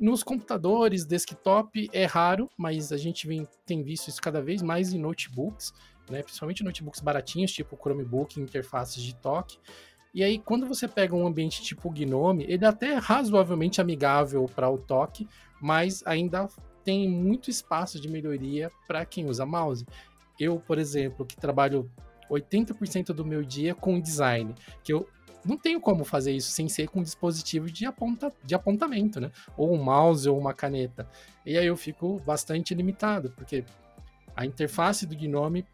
[0.00, 4.92] Nos computadores, desktop é raro, mas a gente vem, tem visto isso cada vez mais
[4.92, 5.72] em notebooks,
[6.08, 9.58] né, principalmente notebooks baratinhos, tipo Chromebook, interfaces de toque.
[10.14, 14.70] E aí, quando você pega um ambiente tipo Gnome, ele é até razoavelmente amigável para
[14.70, 15.28] o toque,
[15.60, 16.48] mas ainda
[16.88, 19.84] tem muito espaço de melhoria para quem usa mouse.
[20.40, 21.90] Eu, por exemplo, que trabalho
[22.30, 25.06] 80% do meu dia com design, que eu
[25.44, 29.30] não tenho como fazer isso sem ser com um dispositivo de, aponta, de apontamento, né?
[29.54, 31.06] Ou um mouse ou uma caneta.
[31.44, 33.66] E aí eu fico bastante limitado, porque
[34.34, 35.66] a interface do Gnome,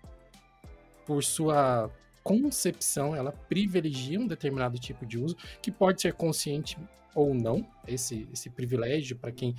[1.06, 1.92] por sua
[2.24, 6.76] concepção, ela privilegia um determinado tipo de uso, que pode ser consciente
[7.14, 9.54] ou não, esse, esse privilégio para quem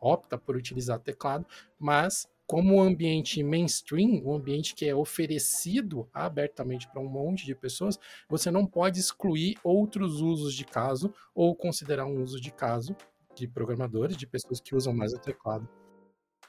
[0.00, 1.46] opta por utilizar teclado,
[1.78, 7.54] mas como um ambiente mainstream, um ambiente que é oferecido abertamente para um monte de
[7.54, 12.94] pessoas, você não pode excluir outros usos de caso ou considerar um uso de caso
[13.34, 15.68] de programadores, de pessoas que usam mais o teclado.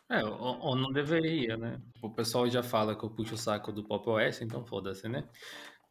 [0.09, 1.81] É, ou, ou não deveria, né?
[2.01, 5.27] O pessoal já fala que eu puxo o saco do Pop OS, então foda-se, né?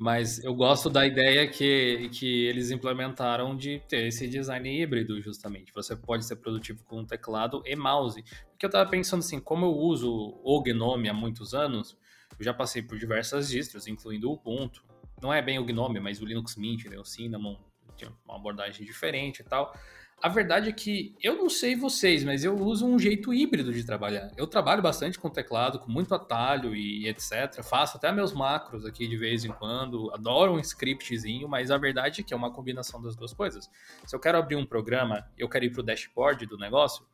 [0.05, 5.73] Mas eu gosto da ideia que, que eles implementaram de ter esse design híbrido, justamente.
[5.73, 8.23] Você pode ser produtivo com teclado e mouse.
[8.51, 11.97] Porque eu estava pensando assim, como eu uso o Gnome há muitos anos,
[12.39, 14.85] eu já passei por diversas distros, incluindo o Ubuntu.
[15.23, 17.57] Não é bem o Gnome, mas o Linux Mint, né, o Cinnamon,
[17.97, 19.75] tinha uma abordagem diferente e tal.
[20.23, 23.85] A verdade é que eu não sei vocês, mas eu uso um jeito híbrido de
[23.85, 24.31] trabalhar.
[24.37, 27.63] Eu trabalho bastante com teclado, com muito atalho e etc.
[27.63, 30.11] Faço até meus macros aqui de vez em quando.
[30.15, 33.71] Adoro um scriptzinho, mas a verdade é que é uma combinação das duas coisas.
[34.07, 37.05] Se eu quero abrir um programa, eu quero ir para o dashboard do negócio,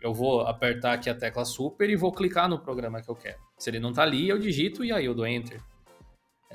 [0.00, 3.38] eu vou apertar aqui a tecla super e vou clicar no programa que eu quero.
[3.58, 5.60] Se ele não está ali, eu digito e aí eu dou enter.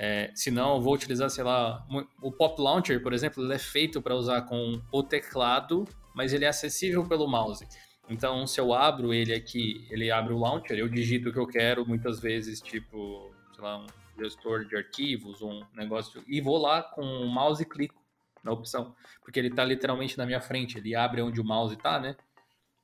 [0.02, 1.86] É, se não, eu vou utilizar, sei lá,
[2.22, 6.44] o Pop Launcher, por exemplo, ele é feito para usar com o teclado mas ele
[6.44, 7.66] é acessível pelo mouse.
[8.08, 11.46] Então, se eu abro ele aqui, ele abre o launcher, eu digito o que eu
[11.46, 13.86] quero, muitas vezes, tipo, sei lá, um
[14.18, 17.94] gestor de arquivos, um negócio, e vou lá com o mouse e clico
[18.42, 22.00] na opção, porque ele está literalmente na minha frente, ele abre onde o mouse está,
[22.00, 22.16] né?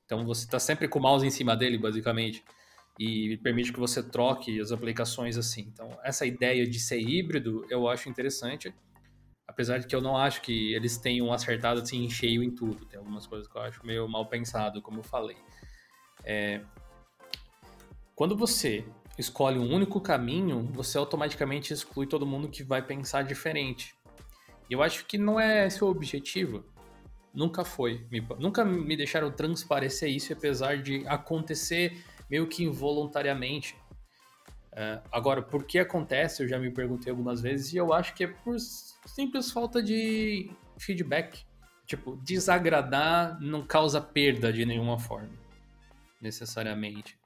[0.04, 2.44] Então você está sempre com o mouse em cima dele, basicamente,
[2.98, 5.62] e permite que você troque as aplicações assim.
[5.72, 8.74] Então, essa ideia de ser híbrido eu acho interessante.
[9.46, 12.84] Apesar de que eu não acho que eles tenham acertado assim em cheio em tudo.
[12.86, 15.36] Tem algumas coisas que eu acho meio mal pensado, como eu falei.
[16.24, 16.60] É...
[18.14, 18.84] Quando você
[19.18, 23.94] escolhe um único caminho, você automaticamente exclui todo mundo que vai pensar diferente.
[24.68, 26.64] E eu acho que não é esse o objetivo.
[27.32, 28.06] Nunca foi.
[28.10, 28.20] Me...
[28.38, 33.76] Nunca me deixaram transparecer isso, apesar de acontecer meio que involuntariamente.
[34.72, 35.00] É...
[35.10, 36.42] Agora, por que acontece?
[36.42, 40.50] Eu já me perguntei algumas vezes e eu acho que é por simples falta de
[40.78, 41.44] feedback.
[41.86, 45.30] Tipo, desagradar não causa perda de nenhuma forma,
[46.20, 47.16] necessariamente.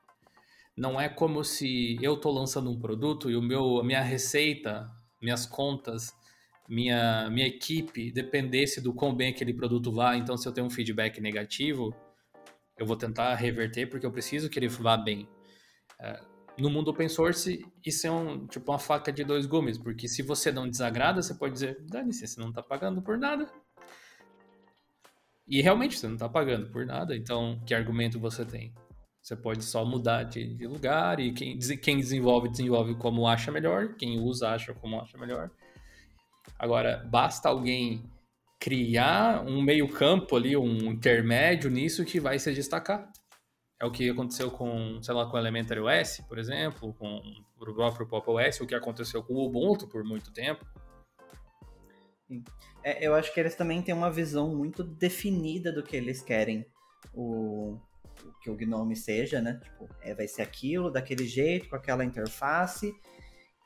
[0.76, 4.90] Não é como se eu tô lançando um produto e o meu, a minha receita,
[5.20, 6.14] minhas contas,
[6.68, 10.16] minha, minha equipe dependesse do quão bem aquele produto vá.
[10.16, 11.94] Então, se eu tenho um feedback negativo,
[12.80, 15.28] eu vou tentar reverter porque eu preciso que ele vá bem.
[16.00, 16.18] É,
[16.58, 20.22] no mundo open source, isso é um, tipo uma faca de dois gumes, porque se
[20.22, 23.52] você não desagrada, você pode dizer, dane-se, você não está pagando por nada.
[25.46, 28.72] E realmente você não está pagando por nada, então que argumento você tem?
[29.20, 33.94] Você pode só mudar de, de lugar e quem, quem desenvolve, desenvolve como acha melhor,
[33.96, 35.50] quem usa, acha como acha melhor.
[36.58, 38.10] Agora, basta alguém
[38.60, 43.10] criar um meio campo ali, um intermédio nisso que vai se destacar.
[43.80, 47.16] É o que aconteceu com, sei lá, com o Elementary OS, por exemplo, com
[47.58, 50.66] o próprio Pop OS, o que aconteceu com o Ubuntu por muito tempo.
[52.84, 56.66] É, eu acho que eles também têm uma visão muito definida do que eles querem.
[57.14, 57.78] O,
[58.42, 59.58] que o Gnome seja, né?
[59.64, 62.94] Tipo, é, vai ser aquilo, daquele jeito, com aquela interface.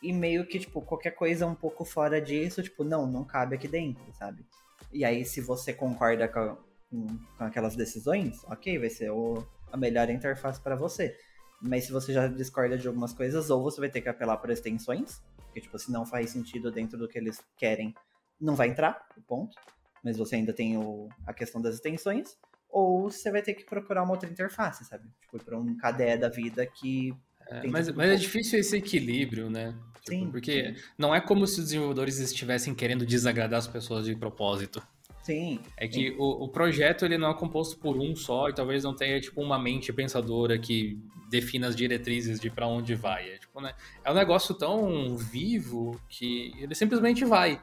[0.01, 3.67] E meio que, tipo, qualquer coisa um pouco fora disso, tipo, não, não cabe aqui
[3.67, 4.47] dentro, sabe?
[4.95, 6.57] E aí, se você concorda com,
[6.89, 11.17] com, com aquelas decisões, ok, vai ser o, a melhor interface para você.
[11.61, 14.51] Mas se você já discorda de algumas coisas, ou você vai ter que apelar por
[14.51, 15.21] extensões,
[15.55, 17.93] porque, tipo, se não faz sentido dentro do que eles querem,
[18.41, 19.57] não vai entrar, ponto.
[20.03, 22.37] Mas você ainda tem o, a questão das extensões.
[22.69, 25.09] Ou você vai ter que procurar uma outra interface, sabe?
[25.23, 27.15] Tipo, para um KDE da vida que.
[27.49, 29.75] É, mas, mas é difícil esse equilíbrio, né?
[30.05, 30.31] Tipo, sim.
[30.31, 30.83] Porque sim.
[30.99, 34.83] não é como se os desenvolvedores estivessem querendo desagradar as pessoas de propósito.
[35.23, 35.59] Sim.
[35.77, 38.95] É que o, o, projeto ele não é composto por um só e talvez não
[38.95, 40.99] tenha tipo uma mente pensadora que
[41.31, 43.31] defina as diretrizes de para onde vai.
[43.31, 43.75] É, tipo, né,
[44.05, 47.59] é um negócio tão vivo que ele simplesmente vai.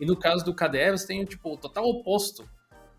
[0.00, 2.48] E no caso do KDE, você tem tipo, o total oposto.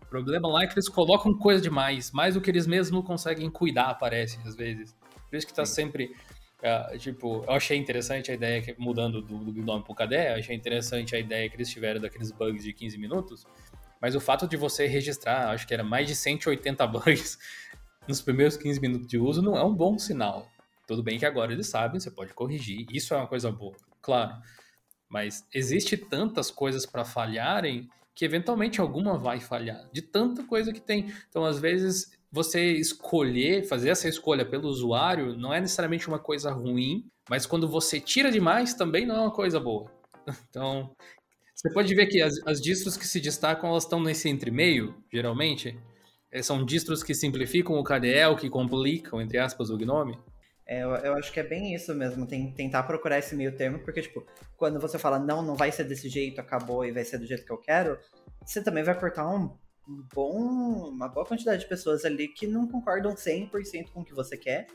[0.00, 3.50] O problema lá é que eles colocam coisa demais, mais do que eles mesmos conseguem
[3.50, 4.96] cuidar, parece, às vezes.
[5.28, 6.14] Por isso que tá sempre.
[6.66, 10.34] Uh, tipo, eu achei interessante a ideia, que, mudando do, do nome pro KDE, eu
[10.34, 13.46] achei interessante a ideia que eles tiveram daqueles bugs de 15 minutos.
[14.00, 17.38] Mas o fato de você registrar, acho que era mais de 180 bugs
[18.08, 20.48] nos primeiros 15 minutos de uso, não é um bom sinal.
[20.86, 24.36] Tudo bem que agora eles sabem, você pode corrigir, isso é uma coisa boa, claro.
[25.08, 30.80] Mas existe tantas coisas para falharem que eventualmente alguma vai falhar, de tanta coisa que
[30.80, 31.12] tem.
[31.28, 36.52] Então, às vezes, você escolher, fazer essa escolha pelo usuário, não é necessariamente uma coisa
[36.52, 39.90] ruim, mas quando você tira demais, também não é uma coisa boa.
[40.50, 40.90] Então,
[41.54, 45.78] você pode ver que as, as distros que se destacam, elas estão nesse entre-meio, geralmente.
[46.30, 50.18] É, são distros que simplificam o KDE, o que complicam, entre aspas, o Gnome.
[50.66, 53.78] É, eu, eu, acho que é bem isso mesmo, tem tentar procurar esse meio termo,
[53.78, 54.26] porque, tipo,
[54.56, 57.46] quando você fala, não, não vai ser desse jeito, acabou e vai ser do jeito
[57.46, 57.96] que eu quero,
[58.44, 59.56] você também vai cortar um,
[59.88, 64.14] um bom, uma boa quantidade de pessoas ali que não concordam 100% com o que
[64.14, 64.66] você quer,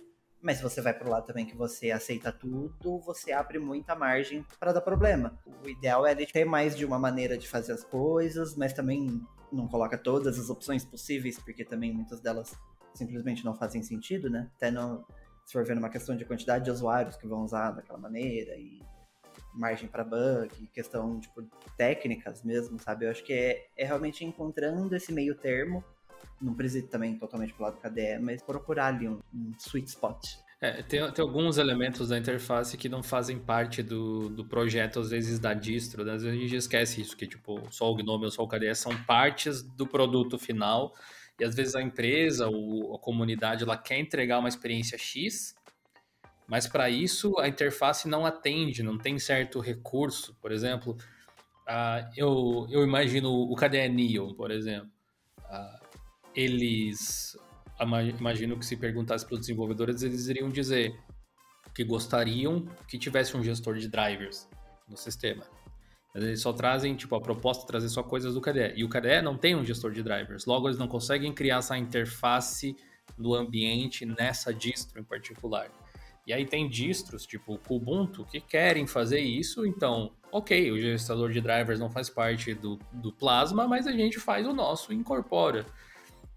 [0.42, 4.46] mas se você vai pro lado também que você aceita tudo, você abre muita margem
[4.60, 5.38] para dar problema.
[5.64, 9.68] O ideal é ter mais de uma maneira de fazer as coisas, mas também não
[9.68, 12.56] coloca todas as opções possíveis, porque também muitas delas
[12.94, 14.50] simplesmente não fazem sentido, né?
[14.56, 15.06] Até no,
[15.46, 18.82] se for ver numa questão de quantidade de usuários que vão usar daquela maneira e
[19.54, 21.44] margem para bug, questão tipo
[21.78, 23.06] técnicas mesmo, sabe?
[23.06, 25.84] Eu acho que é, é realmente encontrando esse meio termo,
[26.42, 30.26] não precisa também totalmente pro lado do KDE, mas procurar ali um, um sweet spot.
[30.60, 35.10] É, tem, tem alguns elementos da interface que não fazem parte do, do projeto, às
[35.10, 36.14] vezes da distro, né?
[36.14, 38.76] às vezes a gente esquece isso, que tipo, só o Gnome ou só o KDE
[38.76, 40.94] são partes do produto final,
[41.40, 45.56] e às vezes a empresa ou a comunidade ela quer entregar uma experiência X,
[46.52, 50.36] mas para isso a interface não atende, não tem certo recurso.
[50.42, 50.98] Por exemplo,
[51.66, 54.92] uh, eu, eu imagino o KDE Neo, por exemplo.
[55.46, 55.98] Uh,
[56.36, 57.38] eles,
[58.20, 60.94] imagino que se perguntasse para os desenvolvedores, eles iriam dizer
[61.74, 64.46] que gostariam que tivesse um gestor de drivers
[64.90, 65.46] no sistema.
[66.14, 68.74] Eles só trazem, tipo, a proposta é trazer só coisas do KDE.
[68.76, 70.46] E o KDE não tem um gestor de drivers.
[70.46, 72.76] Logo, eles não conseguem criar essa interface
[73.18, 75.72] no ambiente nessa distro em particular.
[76.26, 81.32] E aí tem distros, tipo o Kubuntu, que querem fazer isso, então, ok, o gerenciador
[81.32, 84.96] de drivers não faz parte do, do Plasma, mas a gente faz o nosso e
[84.96, 85.66] incorpora.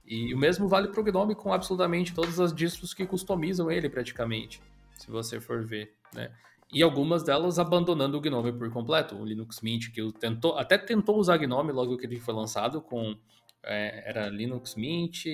[0.06, 3.88] E o mesmo vale para o Gnome com absolutamente todas as distros que customizam ele
[3.88, 4.60] praticamente,
[4.96, 6.30] se você for ver, né?
[6.74, 9.14] e algumas delas abandonando o Gnome por completo.
[9.14, 13.16] O Linux Mint, que tentou, até tentou usar Gnome logo que ele foi lançado, com
[13.62, 15.26] é, era Linux Mint,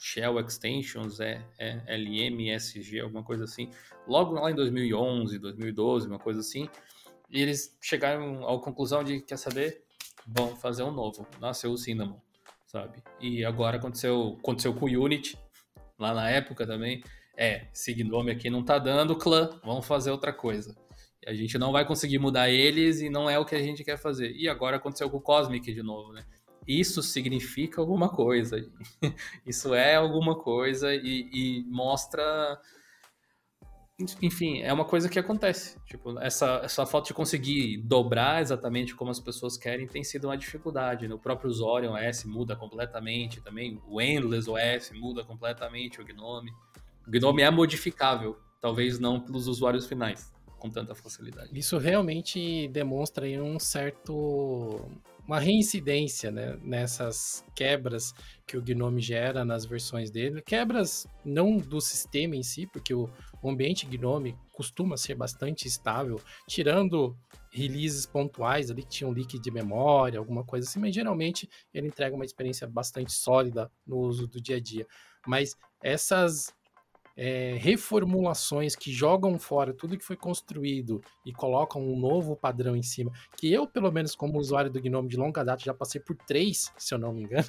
[0.00, 3.70] Shell Extensions, é, é, LMSG, alguma coisa assim,
[4.08, 6.70] logo lá em 2011, 2012, uma coisa assim,
[7.30, 9.84] e eles chegaram à conclusão de, quer saber,
[10.26, 12.18] vão fazer um novo, nasceu o Cinnamon,
[12.66, 13.02] sabe?
[13.20, 15.38] E agora aconteceu, aconteceu com o Unity,
[15.98, 17.04] lá na época também,
[17.36, 20.74] é, esse Gnome aqui não tá dando clã, vamos fazer outra coisa.
[21.26, 23.98] A gente não vai conseguir mudar eles e não é o que a gente quer
[23.98, 24.32] fazer.
[24.34, 26.24] E agora aconteceu com o Cosmic de novo, né?
[26.66, 28.56] Isso significa alguma coisa.
[29.46, 32.60] Isso é alguma coisa e, e mostra
[34.22, 35.78] enfim, é uma coisa que acontece.
[35.84, 40.36] Tipo, essa, essa falta de conseguir dobrar exatamente como as pessoas querem tem sido uma
[40.36, 41.06] dificuldade.
[41.08, 41.14] Né?
[41.14, 46.50] O próprio Zorion OS muda completamente também, o Endless OS muda completamente, o Gnome.
[47.06, 51.50] O Gnome é modificável, talvez não pelos usuários finais com tanta facilidade.
[51.58, 54.80] Isso realmente demonstra um certo
[55.30, 58.12] uma reincidência né, nessas quebras
[58.44, 60.42] que o Gnome gera nas versões dele.
[60.42, 63.08] Quebras não do sistema em si, porque o,
[63.44, 67.16] ambiente Gnome costuma ser bastante estável, tirando
[67.52, 72.16] releases pontuais ali que tinham leak de memória, alguma coisa assim, mas geralmente ele entrega
[72.16, 74.84] uma experiência bastante sólida no uso do dia a dia.
[75.28, 76.52] Mas essas
[77.22, 82.82] é, reformulações que jogam fora tudo que foi construído e colocam um novo padrão em
[82.82, 86.16] cima, que eu, pelo menos, como usuário do Gnome de longa data, já passei por
[86.16, 87.46] três, se eu não me engano,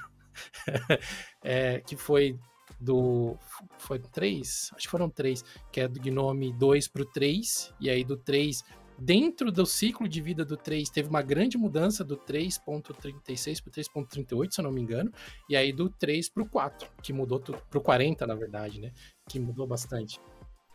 [1.41, 2.37] é, que foi
[2.81, 3.37] do.
[3.77, 4.71] Foi três?
[4.75, 5.41] Acho que foram três,
[5.71, 8.65] que é do Gnome 2 para o 3, e aí do 3
[9.03, 14.05] dentro do ciclo de vida do 3 teve uma grande mudança do 3.36 para o
[14.05, 15.11] 3.38, se eu não me engano,
[15.49, 18.91] e aí do 3 para o 4, que mudou para o 40, na verdade, né?
[19.27, 20.19] Que mudou bastante.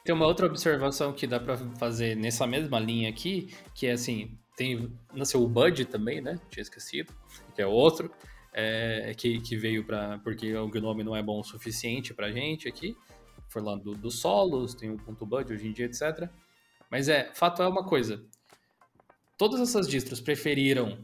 [0.05, 4.37] Tem uma outra observação que dá para fazer nessa mesma linha aqui, que é assim,
[4.57, 6.41] tem nasceu o Bud também, né?
[6.51, 7.12] Tinha esquecido,
[7.55, 8.11] que é outro,
[8.53, 12.66] é, que, que veio para porque o Gnome não é bom o suficiente para gente
[12.66, 12.97] aqui,
[13.49, 16.29] falando dos do solos, tem o ponto Bud hoje em dia, etc.
[16.91, 18.24] Mas é, fato é uma coisa.
[19.37, 20.99] Todas essas distros preferiram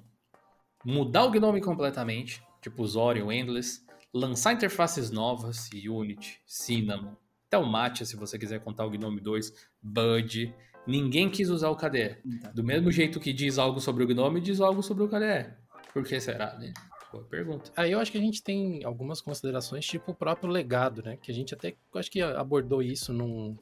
[0.85, 7.15] mudar o GNOME completamente, tipo Zorion, Endless, lançar interfaces novas, Unity, Cinnamon,
[7.47, 9.53] até o Matcha, se você quiser contar o GNOME 2,
[9.83, 10.55] Bud.
[10.87, 12.17] Ninguém quis usar o KDE.
[12.55, 15.53] Do mesmo jeito que diz algo sobre o GNOME, diz algo sobre o KDE.
[15.93, 16.73] Por que será, né?
[17.13, 17.71] Boa pergunta.
[17.77, 21.19] Aí eu acho que a gente tem algumas considerações, tipo o próprio legado, né?
[21.19, 23.55] Que a gente até, acho que abordou isso num,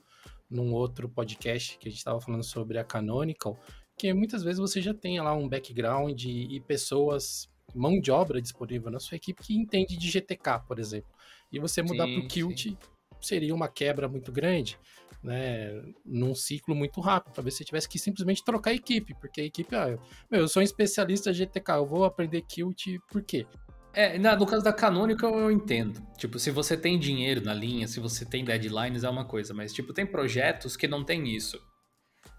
[0.51, 3.59] num outro podcast que a gente estava falando sobre a Canonical,
[3.97, 8.41] que muitas vezes você já tem lá um background e, e pessoas, mão de obra
[8.41, 11.11] disponível na sua equipe que entende de GTK, por exemplo.
[11.53, 12.77] E você mudar para o Qt
[13.21, 14.79] seria uma quebra muito grande,
[15.23, 15.83] né?
[16.05, 17.35] Num ciclo muito rápido.
[17.35, 19.99] Talvez você tivesse que simplesmente trocar a equipe, porque a equipe, ah,
[20.31, 23.47] meu, eu sou um especialista GTK, eu vou aprender Qt por quê?
[23.93, 26.01] É, no caso da canônica eu entendo.
[26.16, 29.72] Tipo, se você tem dinheiro na linha, se você tem deadlines é uma coisa, mas
[29.72, 31.61] tipo, tem projetos que não tem isso.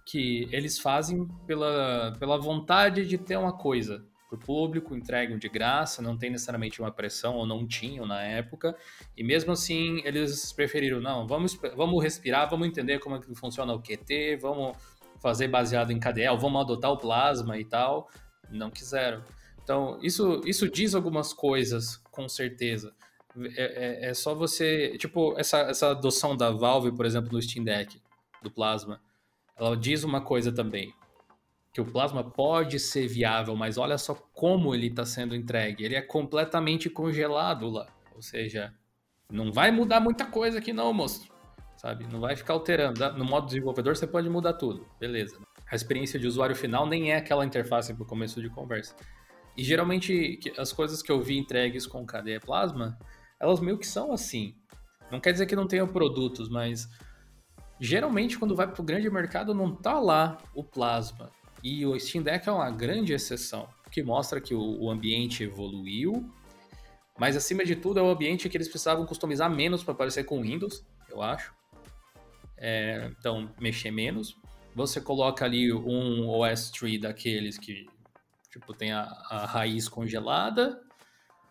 [0.06, 6.02] Que eles fazem pela, pela vontade de ter uma coisa pro público, entregam de graça,
[6.02, 8.76] não tem necessariamente uma pressão, ou não tinham na época,
[9.18, 13.74] e mesmo assim eles preferiram, não, vamos, vamos respirar, vamos entender como é que funciona
[13.74, 14.78] o QT, vamos
[15.20, 18.10] fazer baseado em KDE, vamos adotar o Plasma e tal,
[18.50, 19.22] não quiseram.
[19.64, 22.94] Então, isso, isso diz algumas coisas, com certeza.
[23.56, 24.98] É, é, é, só você.
[24.98, 28.02] Tipo, essa, essa adoção da Valve, por exemplo, no Steam Deck,
[28.42, 29.02] do Plasma,
[29.58, 30.94] ela diz uma coisa também.
[31.74, 35.86] Que o Plasma pode ser viável, mas olha só como ele está sendo entregue.
[35.86, 37.88] Ele é completamente congelado lá.
[38.14, 38.74] Ou seja,
[39.32, 41.32] não vai mudar muita coisa aqui, não, moço.
[41.78, 42.06] Sabe?
[42.12, 43.00] Não vai ficar alterando.
[43.14, 44.86] No modo desenvolvedor, você pode mudar tudo.
[45.00, 45.40] Beleza.
[45.72, 48.94] A experiência de usuário final nem é aquela interface para o começo de conversa.
[49.56, 52.98] E geralmente as coisas que eu vi entregues com KDE Plasma,
[53.40, 54.56] elas meio que são assim.
[55.12, 56.88] Não quer dizer que não tenham produtos, mas
[57.80, 61.30] geralmente quando vai para o grande mercado não tá lá o Plasma.
[61.64, 66.32] E o Steam Deck é uma grande exceção, que mostra que o, ambiente evoluiu,
[67.20, 70.42] mas acima de tudo é o ambiente que eles precisavam customizar menos para parecer com
[70.42, 71.54] Windows, eu acho.
[72.58, 74.36] É, então, mexer menos.
[74.74, 77.86] Você coloca ali um OS tree daqueles que
[78.52, 80.82] Tipo, tem a, a raiz congelada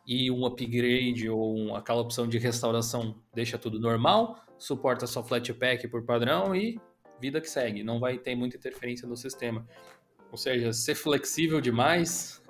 [0.06, 5.88] e um upgrade ou um, aquela opção de restauração deixa tudo normal, suporta só Flatpak
[5.88, 6.80] por padrão e
[7.20, 7.82] vida que segue.
[7.82, 9.66] Não vai ter muita interferência no sistema.
[10.30, 12.42] Ou seja, ser flexível demais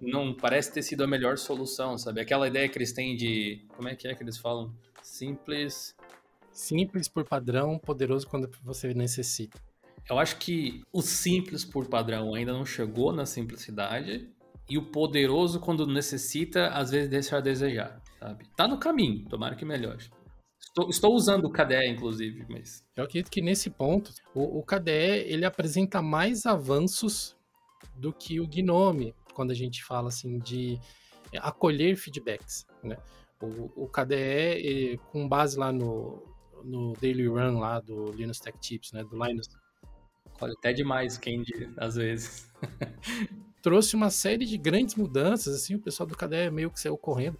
[0.00, 2.20] não parece ter sido a melhor solução, sabe?
[2.20, 3.64] Aquela ideia que eles têm de.
[3.76, 4.72] Como é que é que eles falam?
[5.02, 5.96] Simples.
[6.50, 9.60] Simples por padrão, poderoso quando você necessita.
[10.08, 14.28] Eu acho que o simples por padrão ainda não chegou na simplicidade
[14.68, 18.46] e o poderoso quando necessita às vezes deixa a desejar, sabe?
[18.56, 20.10] Tá no caminho, tomara que melhore.
[20.60, 22.84] Estou, estou usando o KDE, inclusive, mas...
[22.96, 27.36] Eu acredito que nesse ponto, o, o KDE, ele apresenta mais avanços
[27.94, 30.78] do que o Gnome, quando a gente fala, assim, de
[31.40, 32.96] acolher feedbacks, né?
[33.40, 36.22] O, o KDE, com base lá no,
[36.64, 39.04] no Daily Run lá do Linux Tech Tips, né?
[39.04, 39.48] Do Linus
[40.40, 42.48] Olha, até demais, Candy, às vezes.
[43.62, 47.38] Trouxe uma série de grandes mudanças, assim, o pessoal do KDE meio que saiu correndo.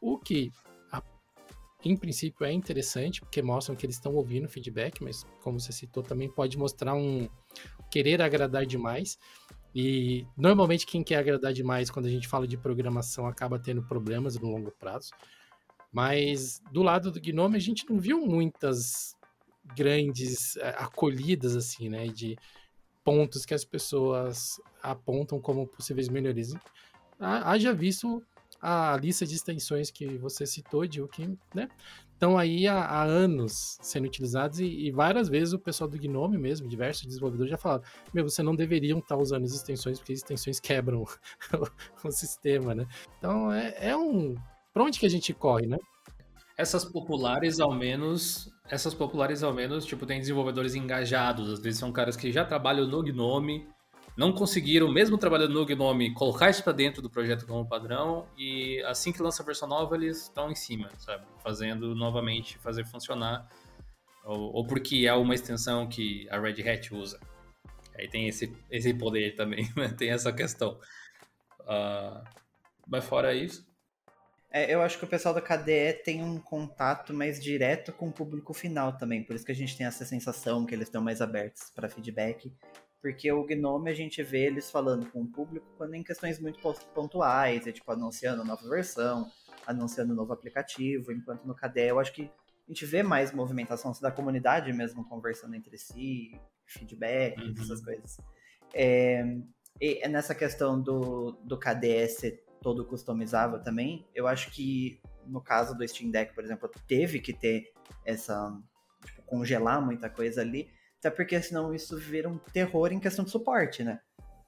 [0.00, 0.50] O que,
[0.90, 1.02] a,
[1.84, 6.02] em princípio, é interessante, porque mostram que eles estão ouvindo feedback, mas, como você citou,
[6.02, 7.28] também pode mostrar um
[7.90, 9.16] querer agradar demais.
[9.74, 14.38] E normalmente quem quer agradar demais quando a gente fala de programação acaba tendo problemas
[14.38, 15.10] no longo prazo.
[15.92, 19.16] Mas do lado do Gnome a gente não viu muitas
[19.76, 22.06] grandes eh, acolhidas, assim, né?
[22.06, 22.36] De
[23.04, 26.54] pontos que as pessoas apontam como possíveis melhorias.
[27.20, 28.22] Haja visto
[28.60, 31.68] a lista de extensões que você citou, de que, né?
[32.14, 36.38] Estão aí há, há, anos sendo utilizados e, e, várias vezes o pessoal do Gnome
[36.38, 37.82] mesmo, diversos desenvolvedores já falaram,
[38.14, 41.06] meu, você não deveriam estar usando as extensões porque as extensões quebram o,
[42.08, 42.86] o sistema, né?
[43.18, 44.34] Então é, é um...
[44.72, 45.76] Pra onde que a gente corre, né?
[46.56, 51.52] Essas populares, ao menos, essas populares, ao menos, tipo, tem desenvolvedores engajados.
[51.52, 53.68] Às vezes são caras que já trabalham no Gnome,
[54.16, 58.26] não conseguiram, mesmo trabalhando no Gnome, colocar isso para dentro do projeto como padrão.
[58.36, 61.26] E assim que lança a versão nova, eles estão em cima, sabe?
[61.42, 63.46] Fazendo novamente, fazer funcionar.
[64.24, 67.20] Ou, ou porque é uma extensão que a Red Hat usa.
[67.98, 70.78] Aí tem esse, esse poder também, tem essa questão.
[71.60, 72.24] Uh,
[72.86, 73.66] mas fora isso,
[74.54, 78.12] é, eu acho que o pessoal da KDE tem um contato mais direto com o
[78.12, 81.20] público final também, por isso que a gente tem essa sensação que eles estão mais
[81.20, 82.54] abertos para feedback,
[83.02, 86.60] porque o Gnome a gente vê eles falando com o público quando em questões muito
[86.94, 89.28] pontuais, é tipo anunciando nova versão,
[89.66, 94.12] anunciando novo aplicativo, enquanto no KDE eu acho que a gente vê mais movimentação da
[94.12, 97.54] comunidade mesmo conversando entre si, feedback, uhum.
[97.58, 98.18] essas coisas.
[98.72, 99.24] É,
[99.80, 105.76] e nessa questão do, do KDE ser todo customizável também, eu acho que no caso
[105.76, 107.70] do Steam Deck, por exemplo, teve que ter
[108.04, 108.58] essa.
[109.04, 113.30] Tipo, congelar muita coisa ali, até porque senão isso vira um terror em questão de
[113.30, 114.00] suporte, né?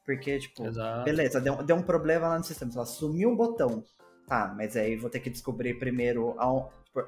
[0.02, 1.04] Porque, tipo, Exato.
[1.04, 3.84] beleza, deu, deu um problema lá no sistema, sei lá, sumiu um botão.
[4.26, 6.34] Tá, mas aí vou ter que descobrir primeiro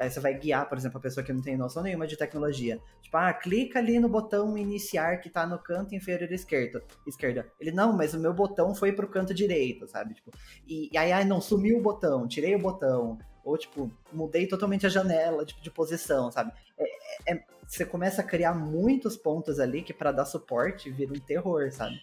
[0.00, 2.80] você vai guiar, por exemplo, a pessoa que não tem noção nenhuma de tecnologia.
[3.02, 6.82] Tipo, ah, clica ali no botão iniciar que tá no canto inferior esquerdo.
[7.06, 7.46] Esquerda.
[7.60, 10.14] Ele, não, mas o meu botão foi pro canto direito, sabe?
[10.14, 10.30] Tipo,
[10.66, 13.18] e, e aí, ah, não, sumiu o botão, tirei o botão.
[13.44, 16.52] Ou, tipo, mudei totalmente a janela tipo, de posição, sabe?
[16.78, 21.12] É, é, é você começa a criar muitos pontos ali que para dar suporte vira
[21.12, 22.00] um terror, sabe?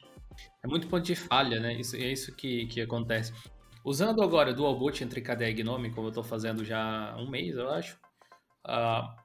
[0.64, 1.74] É muito ponto de falha, né?
[1.74, 3.34] Isso, é isso que, que acontece.
[3.86, 7.30] Usando agora Dual Boot entre KDE e Gnome, como eu estou fazendo já há um
[7.30, 8.00] mês, eu acho,
[8.66, 9.16] uh,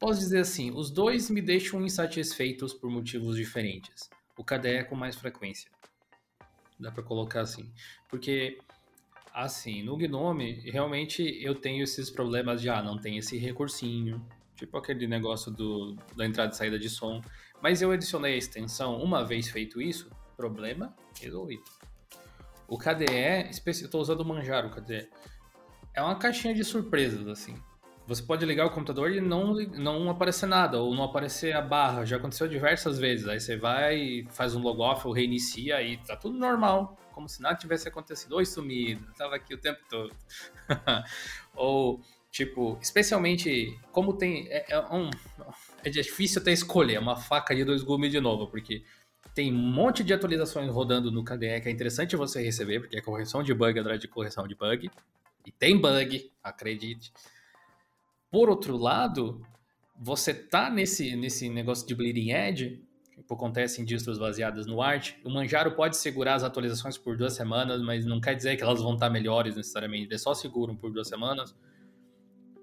[0.00, 4.10] posso dizer assim, os dois me deixam insatisfeitos por motivos diferentes.
[4.36, 5.70] O KDE é com mais frequência.
[6.76, 7.72] Dá para colocar assim.
[8.08, 8.58] Porque,
[9.32, 14.26] assim, no Gnome, realmente eu tenho esses problemas de, ah, não tem esse recursinho,
[14.56, 17.20] tipo aquele negócio do, da entrada e saída de som.
[17.62, 21.62] Mas eu adicionei a extensão, uma vez feito isso, problema resolvido.
[22.66, 23.50] O KDE,
[23.82, 25.08] eu tô usando o Manjaro KDE.
[25.94, 27.56] É uma caixinha de surpresas, assim.
[28.06, 32.04] Você pode ligar o computador e não, não aparecer nada, ou não aparecer a barra.
[32.04, 33.26] Já aconteceu diversas vezes.
[33.26, 36.98] Aí você vai, faz um logoff ou reinicia e tá tudo normal.
[37.12, 38.36] Como se nada tivesse acontecido.
[38.36, 39.06] Oi, sumido.
[39.16, 40.14] Tava aqui o tempo todo.
[41.56, 44.48] ou, tipo, especialmente, como tem.
[44.48, 45.08] É, é, um,
[45.82, 46.96] é difícil até escolher.
[46.96, 48.84] É uma faca de dois gumes de novo, porque
[49.34, 53.00] tem um monte de atualizações rodando no KDE que é interessante você receber, porque é
[53.00, 54.88] correção de bug atrás de correção de bug.
[55.44, 57.12] E tem bug, acredite.
[58.30, 59.44] Por outro lado,
[59.98, 65.16] você tá nesse, nesse negócio de bleeding edge, que acontece em distros baseadas no Arch.
[65.24, 68.80] O Manjaro pode segurar as atualizações por duas semanas, mas não quer dizer que elas
[68.80, 70.06] vão estar melhores necessariamente.
[70.06, 71.54] Eles só seguram por duas semanas.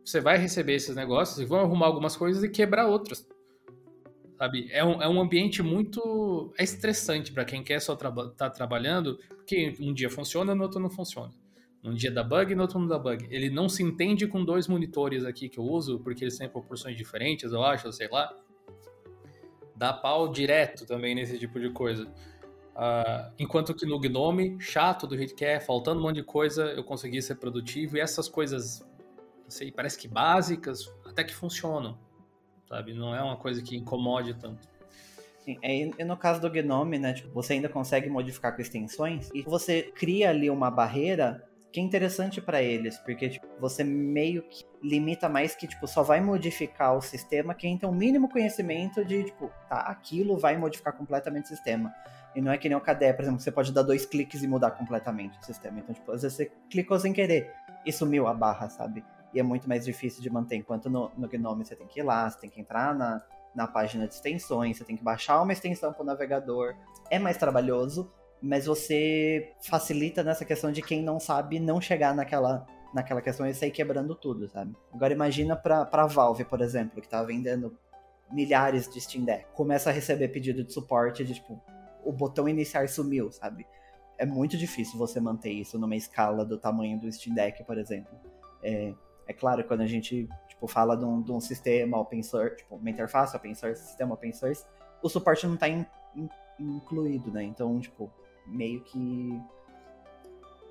[0.03, 3.25] Você vai receber esses negócios e vão arrumar algumas coisas e quebrar outras
[4.41, 4.67] sabe?
[4.71, 9.19] É um, é um ambiente muito é estressante para quem quer só estar tá trabalhando,
[9.35, 11.31] porque um dia funciona, no outro não funciona.
[11.83, 13.27] Um dia dá bug, no outro não dá bug.
[13.29, 16.97] Ele não se entende com dois monitores aqui que eu uso, porque eles têm proporções
[16.97, 18.35] diferentes, eu acho, sei lá.
[19.75, 22.05] Dá pau direto também nesse tipo de coisa.
[22.05, 26.65] Uh, enquanto que no Gnome, chato do jeito que é, faltando um monte de coisa,
[26.65, 27.95] eu consegui ser produtivo.
[27.95, 28.79] E essas coisas,
[29.43, 31.95] não sei, parece que básicas, até que funcionam
[32.71, 32.93] sabe?
[32.93, 34.65] Não é uma coisa que incomode tanto.
[35.43, 39.29] Sim, é, e no caso do Gnome, né, tipo, você ainda consegue modificar com extensões
[39.33, 44.43] e você cria ali uma barreira que é interessante para eles, porque tipo, você meio
[44.43, 49.05] que limita mais que tipo só vai modificar o sistema quem tem o mínimo conhecimento
[49.05, 51.93] de tipo, tá, aquilo vai modificar completamente o sistema.
[52.35, 54.47] E não é que nem o KDE, por exemplo, você pode dar dois cliques e
[54.47, 55.79] mudar completamente o sistema.
[55.79, 57.51] Então, tipo, às vezes você clicou sem querer
[57.85, 59.03] e sumiu a barra, sabe?
[59.33, 60.55] E é muito mais difícil de manter.
[60.55, 63.23] Enquanto no, no Gnome você tem que ir lá, você tem que entrar na,
[63.55, 66.75] na página de extensões, você tem que baixar uma extensão para o navegador.
[67.09, 68.11] É mais trabalhoso,
[68.41, 73.53] mas você facilita nessa questão de quem não sabe não chegar naquela, naquela questão e
[73.53, 74.75] sair quebrando tudo, sabe?
[74.93, 77.77] Agora imagina para a Valve, por exemplo, que tá vendendo
[78.31, 81.61] milhares de Steam Deck, começa a receber pedido de suporte de tipo,
[82.03, 83.67] o botão iniciar sumiu, sabe?
[84.17, 88.11] É muito difícil você manter isso numa escala do tamanho do Steam Deck, por exemplo.
[88.63, 88.93] É,
[89.31, 92.75] é claro, quando a gente tipo, fala de um, de um sistema open source, tipo,
[92.75, 94.63] uma interface open source, sistema open source,
[95.01, 96.29] o suporte não está in, in,
[96.59, 97.43] incluído, né?
[97.43, 98.11] Então, tipo,
[98.45, 99.41] meio que.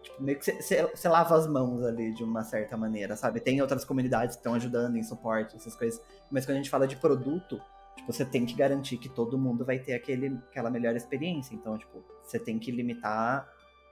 [0.02, 3.40] Tipo, meio que você lava as mãos ali de uma certa maneira, sabe?
[3.40, 6.00] Tem outras comunidades que estão ajudando em suporte, essas coisas.
[6.30, 7.60] Mas quando a gente fala de produto,
[7.96, 11.54] tipo, você tem que garantir que todo mundo vai ter aquele, aquela melhor experiência.
[11.54, 13.48] Então, tipo, você tem que limitar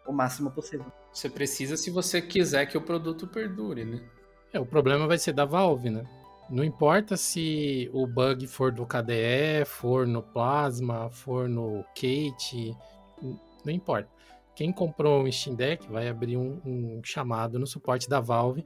[0.07, 0.87] o máximo possível.
[1.13, 4.18] Você precisa se você quiser que o produto perdure, né?
[4.53, 6.05] É, o problema vai ser da Valve, né?
[6.49, 12.75] Não importa se o bug for do KDE, for no Plasma, for no Kate,
[13.65, 14.09] não importa.
[14.57, 18.65] Quem comprou um Steam Deck vai abrir um, um chamado no suporte da Valve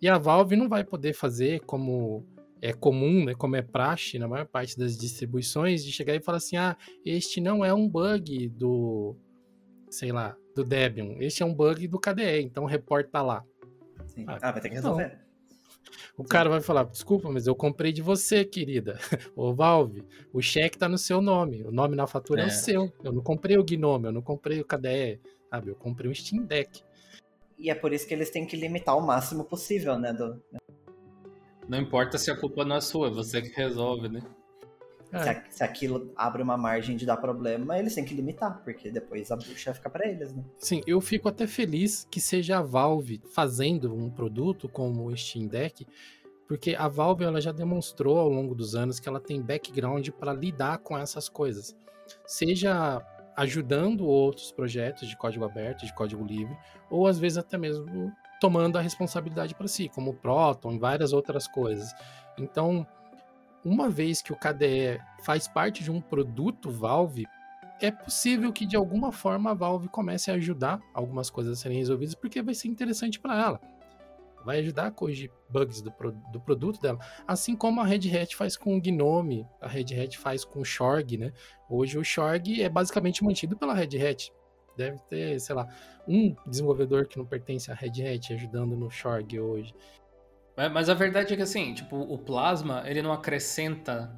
[0.00, 2.24] e a Valve não vai poder fazer como
[2.62, 6.38] é comum, né, como é praxe na maior parte das distribuições, de chegar e falar
[6.38, 9.16] assim: ah, este não é um bug do,
[9.90, 13.44] sei lá, do Debian, este é um bug do KDE, então reporta lá.
[14.16, 14.24] Sim.
[14.26, 15.08] Ah, ah vai ter que resolver.
[15.08, 15.26] Não.
[16.16, 18.98] O cara vai falar: desculpa, mas eu comprei de você, querida.
[19.36, 20.02] Ô Valve,
[20.32, 21.62] o cheque tá no seu nome.
[21.62, 22.92] O nome na fatura é, é o seu.
[23.04, 25.70] Eu não comprei o Gnome, eu não comprei o KDE, sabe?
[25.70, 26.82] Eu comprei um Steam Deck.
[27.58, 30.12] E é por isso que eles têm que limitar o máximo possível, né?
[30.12, 30.42] Do...
[31.68, 34.20] Não importa se a culpa não é sua, você que resolve, né?
[35.10, 35.44] Se, é.
[35.48, 39.36] se, aquilo abre uma margem de dar problema, eles têm que limitar, porque depois a
[39.36, 40.44] bucha fica para eles, né?
[40.58, 45.46] Sim, eu fico até feliz que seja a Valve fazendo um produto como o Steam
[45.46, 45.86] Deck,
[46.48, 50.32] porque a Valve ela já demonstrou ao longo dos anos que ela tem background para
[50.32, 51.76] lidar com essas coisas.
[52.24, 53.00] Seja
[53.36, 56.56] ajudando outros projetos de código aberto, de código livre,
[56.90, 61.12] ou às vezes até mesmo tomando a responsabilidade para si, como o Proton e várias
[61.12, 61.92] outras coisas.
[62.38, 62.86] Então,
[63.66, 67.26] uma vez que o KDE faz parte de um produto Valve,
[67.80, 71.78] é possível que de alguma forma a Valve comece a ajudar algumas coisas a serem
[71.78, 73.60] resolvidas, porque vai ser interessante para ela.
[74.44, 75.92] Vai ajudar a corrigir bugs do,
[76.30, 77.00] do produto dela.
[77.26, 80.64] Assim como a Red Hat faz com o Gnome, a Red Hat faz com o
[80.64, 81.32] Shorg, né?
[81.68, 84.32] Hoje o Shorg é basicamente mantido pela Red Hat.
[84.76, 85.66] Deve ter, sei lá,
[86.06, 89.74] um desenvolvedor que não pertence à Red Hat ajudando no Shorg hoje.
[90.72, 94.10] Mas a verdade é que assim, tipo, o Plasma, ele não acrescenta,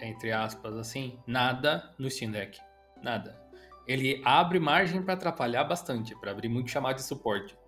[0.00, 2.60] entre aspas, assim, nada no Steam Deck.
[3.02, 3.36] Nada.
[3.88, 7.58] Ele abre margem para atrapalhar bastante, para abrir muito chamado de suporte.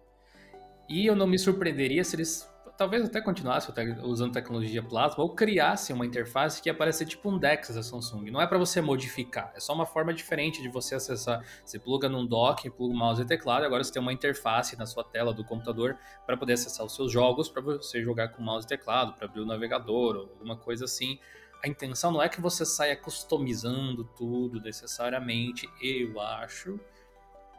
[0.88, 5.92] E eu não me surpreenderia se eles talvez até continuasse usando tecnologia Plasma ou criasse
[5.92, 8.30] uma interface que ia parecer tipo um DeX da Samsung.
[8.30, 11.44] Não é para você modificar, é só uma forma diferente de você acessar.
[11.64, 15.04] Você pluga num dock, pluga mouse e teclado, agora você tem uma interface na sua
[15.04, 15.96] tela do computador
[16.26, 19.40] para poder acessar os seus jogos, para você jogar com mouse e teclado, para abrir
[19.40, 21.18] o navegador ou alguma coisa assim.
[21.64, 26.80] A intenção não é que você saia customizando tudo necessariamente, eu acho.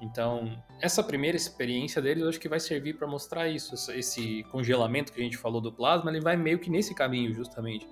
[0.04, 3.74] Então, essa primeira experiência deles eu acho que vai servir para mostrar isso.
[3.91, 7.88] Esse congelamento que a gente falou do plasma, ele vai meio que nesse caminho, justamente.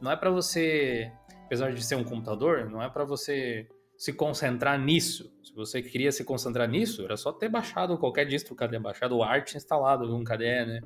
[0.00, 1.12] Não é para você,
[1.44, 5.32] apesar de ser um computador, não é para você se concentrar nisso.
[5.44, 9.22] Se você queria se concentrar nisso, era só ter baixado qualquer distro KDE, baixado o
[9.22, 10.80] Art instalado num KDE, né?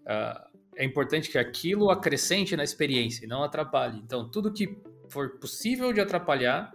[0.00, 4.00] Uh, é importante que aquilo acrescente na experiência e não atrapalhe.
[4.00, 4.76] Então, tudo que
[5.08, 6.72] for possível de atrapalhar,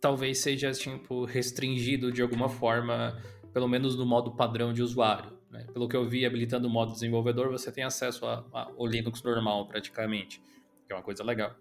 [0.00, 3.20] talvez seja tipo restringido de alguma forma,
[3.52, 5.38] pelo menos no modo padrão de usuário.
[5.50, 5.66] Né?
[5.72, 10.40] Pelo que eu vi, habilitando o modo desenvolvedor, você tem acesso ao Linux normal praticamente,
[10.86, 11.54] que é uma coisa legal.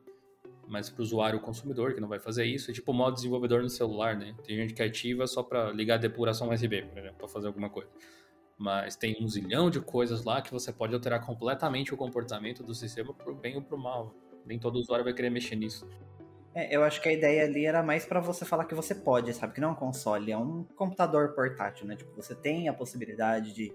[0.67, 3.63] Mas para o usuário consumidor que não vai fazer isso, é tipo o modo desenvolvedor
[3.63, 4.35] no celular, né?
[4.43, 7.69] Tem gente que ativa só para ligar a depuração USB, por exemplo, para fazer alguma
[7.71, 7.89] coisa.
[8.55, 12.75] Mas tem um zilhão de coisas lá que você pode alterar completamente o comportamento do
[12.75, 14.13] sistema para o bem ou para o mal.
[14.45, 15.87] Nem todo usuário vai querer mexer nisso.
[16.53, 19.33] É, eu acho que a ideia ali era mais para você falar que você pode,
[19.33, 19.53] sabe?
[19.53, 21.95] Que não é um console, é um computador portátil, né?
[21.95, 23.73] Tipo, você tem a possibilidade de,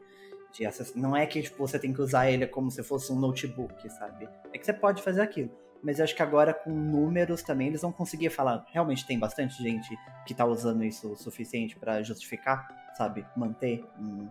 [0.53, 0.97] de acessar.
[0.97, 4.29] Não é que tipo, você tem que usar ele como se fosse um notebook, sabe?
[4.53, 5.51] É que você pode fazer aquilo.
[5.83, 8.65] Mas eu acho que agora com números também eles vão conseguir falar.
[8.73, 9.95] Realmente tem bastante gente
[10.27, 12.67] que tá usando isso o suficiente para justificar,
[12.97, 13.25] sabe?
[13.37, 14.29] Manter um,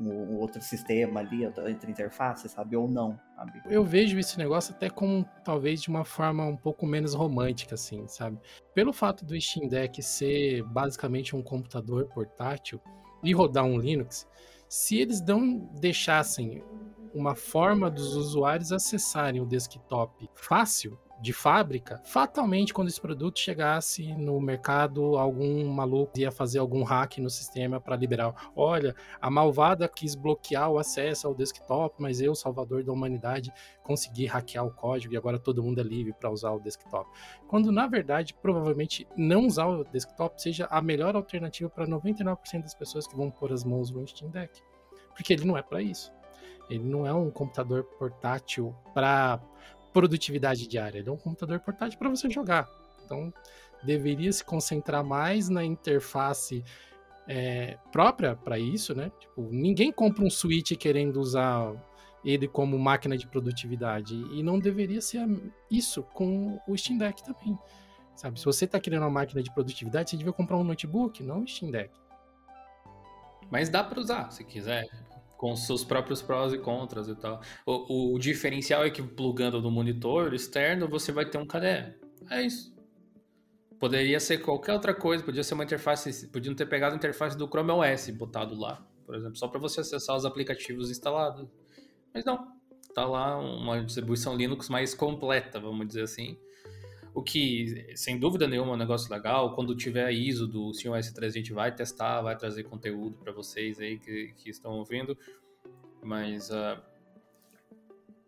[0.00, 2.76] um outro sistema ali, outra interface, sabe?
[2.76, 3.60] Ou não, sabe?
[3.66, 8.06] Eu vejo esse negócio até como, talvez, de uma forma um pouco menos romântica, assim,
[8.08, 8.38] sabe?
[8.74, 12.80] Pelo fato do Steam Deck ser basicamente um computador portátil
[13.22, 14.26] e rodar um Linux,
[14.68, 16.64] se eles não deixassem
[17.12, 24.14] uma forma dos usuários acessarem o desktop fácil, de fábrica, fatalmente quando esse produto chegasse
[24.14, 28.50] no mercado, algum maluco ia fazer algum hack no sistema para liberar.
[28.56, 33.52] Olha, a malvada quis bloquear o acesso ao desktop, mas eu, salvador da humanidade,
[33.82, 37.10] consegui hackear o código e agora todo mundo é livre para usar o desktop.
[37.46, 42.74] Quando na verdade, provavelmente não usar o desktop seja a melhor alternativa para 99% das
[42.74, 44.62] pessoas que vão pôr as mãos no Steam Deck,
[45.14, 46.10] porque ele não é para isso.
[46.70, 49.40] Ele não é um computador portátil para
[49.92, 52.68] produtividade diária, ele é um computador portátil para você jogar.
[53.04, 53.32] Então,
[53.82, 56.64] deveria se concentrar mais na interface
[57.26, 59.10] é, própria para isso, né?
[59.18, 61.72] Tipo, ninguém compra um Switch querendo usar
[62.24, 65.26] ele como máquina de produtividade e não deveria ser
[65.70, 67.58] isso com o Steam Deck também.
[68.14, 71.40] Sabe, se você está querendo uma máquina de produtividade, você devia comprar um notebook, não
[71.40, 71.90] um Steam Deck.
[73.50, 74.86] Mas dá para usar, se quiser
[75.40, 77.40] com seus próprios prós e contras e tal.
[77.64, 81.94] O, o, diferencial é que plugando no monitor externo você vai ter um KDE.
[82.28, 82.76] É isso.
[83.78, 87.48] Poderia ser qualquer outra coisa, podia ser uma interface, podiam ter pegado a interface do
[87.48, 91.48] Chrome OS e botado lá, por exemplo, só para você acessar os aplicativos instalados.
[92.12, 92.46] Mas não,
[92.94, 96.36] tá lá uma distribuição Linux mais completa, vamos dizer assim.
[97.12, 99.54] O que, sem dúvida nenhuma, é um negócio legal.
[99.54, 103.32] Quando tiver a ISO do s 3 a gente vai testar, vai trazer conteúdo para
[103.32, 105.18] vocês aí que, que estão ouvindo.
[106.02, 106.80] Mas uh,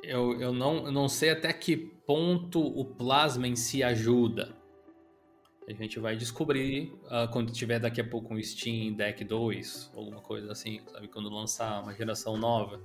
[0.03, 4.55] eu, eu, não, eu não sei até que ponto o Plasma em si ajuda.
[5.69, 10.21] A gente vai descobrir uh, quando tiver daqui a pouco um Steam Deck 2, alguma
[10.21, 11.07] coisa assim, sabe?
[11.07, 12.81] Quando lançar uma geração nova.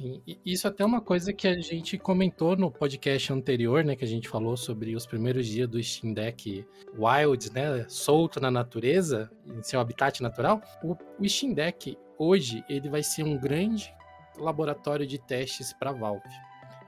[0.00, 3.94] Sim, isso até é uma coisa que a gente comentou no podcast anterior, né?
[3.94, 7.84] Que a gente falou sobre os primeiros dias do Steam Deck Wild, né?
[7.86, 10.62] Solto na natureza, em seu habitat natural.
[10.82, 13.94] O, o Steam Deck, hoje, ele vai ser um grande
[14.38, 16.30] laboratório de testes para Valve.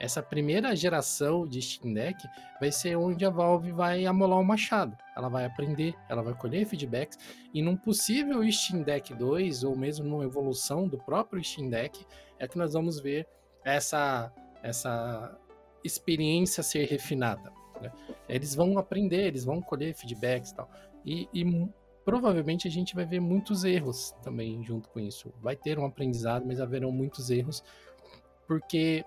[0.02, 2.28] Essa primeira geração de Steam Deck
[2.58, 4.98] vai ser onde a Valve vai amolar o machado.
[5.16, 7.16] Ela vai aprender, ela vai colher feedbacks
[7.54, 12.04] e num possível Steam Deck 2 ou mesmo numa evolução do próprio Steam Deck
[12.36, 13.28] é que nós vamos ver
[13.64, 15.38] essa essa
[15.84, 17.52] experiência ser refinada.
[17.80, 17.92] Né?
[18.28, 20.68] Eles vão aprender, eles vão colher feedbacks e tal.
[21.04, 21.68] E, e
[22.04, 25.32] provavelmente a gente vai ver muitos erros também junto com isso.
[25.40, 27.62] Vai ter um aprendizado, mas haverão muitos erros,
[28.48, 29.04] porque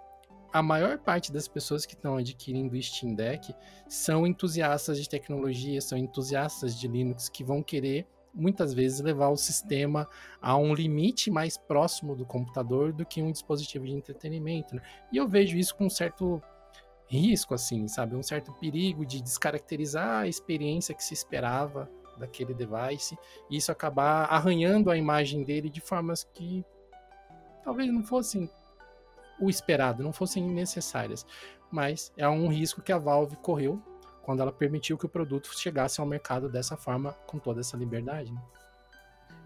[0.56, 3.54] a maior parte das pessoas que estão adquirindo o Steam Deck
[3.90, 9.36] são entusiastas de tecnologia, são entusiastas de Linux que vão querer muitas vezes levar o
[9.36, 10.08] sistema
[10.42, 14.76] a um limite mais próximo do computador do que um dispositivo de entretenimento.
[14.76, 14.82] Né?
[15.12, 16.42] E eu vejo isso com um certo
[17.06, 18.16] risco, assim, sabe?
[18.16, 23.18] Um certo perigo de descaracterizar a experiência que se esperava daquele device
[23.50, 26.64] e isso acabar arranhando a imagem dele de formas que
[27.62, 28.50] talvez não fossem
[29.40, 31.26] o esperado, não fossem necessárias.
[31.72, 33.82] Mas é um risco que a Valve correu
[34.22, 38.32] quando ela permitiu que o produto chegasse ao mercado dessa forma, com toda essa liberdade.
[38.32, 38.42] Né?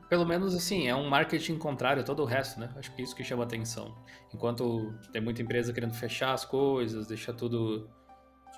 [0.10, 2.70] Pelo menos assim, é um marketing contrário a todo o resto, né?
[2.76, 3.96] Acho que é isso que chama atenção.
[4.34, 7.88] Enquanto tem muita empresa querendo fechar as coisas, deixar tudo.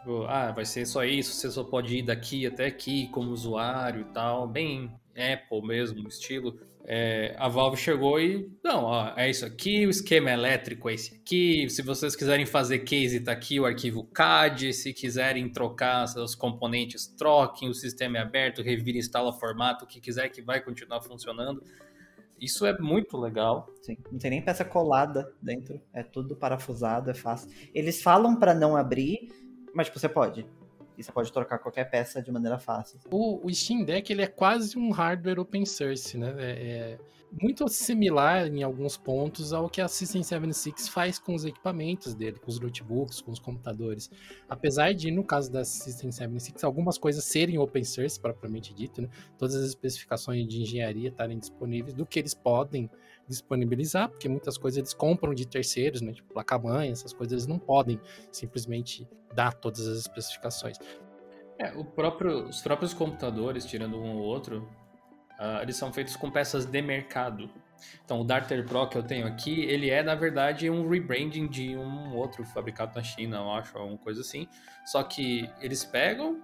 [0.02, 4.02] Tipo, ah, vai ser só isso, você só pode ir daqui até aqui como usuário
[4.02, 4.48] e tal.
[4.48, 9.90] Bem Apple mesmo, estilo é, a Valve chegou e, não, ó, é isso aqui, o
[9.90, 14.74] esquema elétrico é esse aqui, se vocês quiserem fazer case, tá aqui o arquivo CAD,
[14.74, 20.00] se quiserem trocar seus componentes, troquem, o sistema é aberto, revira, instala formato, o que
[20.00, 21.64] quiser que vai continuar funcionando.
[22.40, 23.70] Isso é muito legal.
[23.84, 27.52] Sim, não tem nem peça colada dentro, é tudo parafusado, é fácil.
[27.72, 29.30] Eles falam para não abrir,
[29.74, 30.46] mas tipo, você pode.
[30.98, 33.00] E você pode trocar qualquer peça de maneira fácil.
[33.10, 36.36] O, o Steam Deck ele é quase um hardware open source, né?
[36.38, 37.00] É, é
[37.32, 42.38] muito similar em alguns pontos ao que a System 76 faz com os equipamentos dele,
[42.38, 44.12] com os notebooks, com os computadores.
[44.50, 49.10] Apesar de, no caso da System 76, algumas coisas serem open source, propriamente dito, né?
[49.38, 52.90] todas as especificações de engenharia estarem disponíveis do que eles podem
[53.28, 56.14] disponibilizar, porque muitas coisas eles compram de terceiros, né?
[56.14, 58.00] Tipo placa-mãe, essas coisas eles não podem
[58.32, 60.78] simplesmente dar todas as especificações.
[61.58, 64.68] É, próprio, os próprios computadores, tirando um ou outro,
[65.40, 67.50] uh, eles são feitos com peças de mercado.
[68.04, 71.76] Então, o Darter Pro que eu tenho aqui, ele é, na verdade, um rebranding de
[71.76, 74.48] um outro fabricado na China, eu acho, alguma coisa assim.
[74.86, 76.42] Só que eles pegam,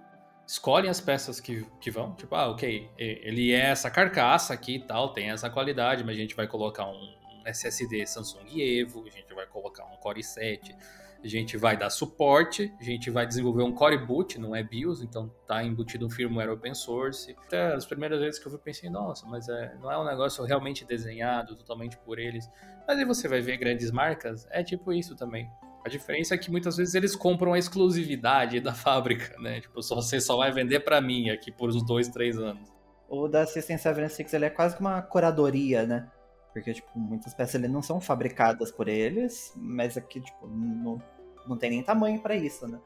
[0.48, 4.80] escolhem as peças que, que vão, tipo, ah, ok, ele é essa carcaça aqui e
[4.80, 9.34] tal, tem essa qualidade, mas a gente vai colocar um SSD Samsung Evo, a gente
[9.34, 10.74] vai colocar um Core i7,
[11.22, 15.02] a gente vai dar suporte, a gente vai desenvolver um core boot, não é BIOS,
[15.02, 17.36] então tá embutido um firmware open source.
[17.46, 20.42] Até as primeiras vezes que eu vi pensei, nossa, mas é, não é um negócio
[20.44, 22.48] realmente desenhado totalmente por eles.
[22.86, 25.50] Mas aí você vai ver grandes marcas, é tipo isso também.
[25.84, 29.60] A diferença é que muitas vezes eles compram a exclusividade da fábrica, né?
[29.60, 32.68] Tipo, só, você só vai vender para mim aqui por uns dois, três anos.
[33.08, 36.10] O da System 76 ele é quase uma curadoria, né?
[36.52, 41.00] Porque, tipo, muitas peças ali não são fabricadas por eles, mas aqui, tipo, não,
[41.46, 42.78] não tem nem tamanho para isso, né?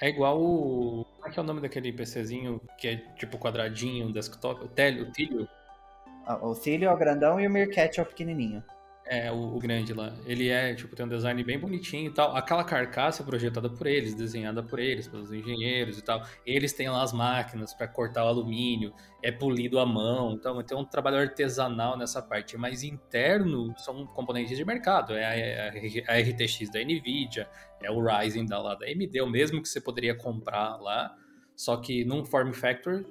[0.00, 1.04] É igual o.
[1.16, 4.64] Como é que é o nome daquele PCzinho que é tipo quadradinho, desktop?
[4.64, 5.48] O Telio, o Tilio?
[6.26, 8.64] Ah, o Tilio é o grandão e o Meerkat é o pequenininho.
[9.14, 10.10] É, o, o, grande lá.
[10.24, 12.34] Ele é, tipo, tem um design bem bonitinho e tal.
[12.34, 16.22] Aquela carcaça é projetada por eles, desenhada por eles, pelos engenheiros e tal.
[16.46, 18.90] Eles têm lá as máquinas para cortar o alumínio,
[19.22, 22.56] é polido à mão, então tem um trabalho artesanal nessa parte.
[22.56, 25.12] Mas interno são componentes de mercado.
[25.12, 27.46] É a, é a, a RTX da NVIDIA,
[27.82, 31.14] é o Ryzen da, lá da AMD, o mesmo que você poderia comprar lá,
[31.54, 33.04] só que num form factor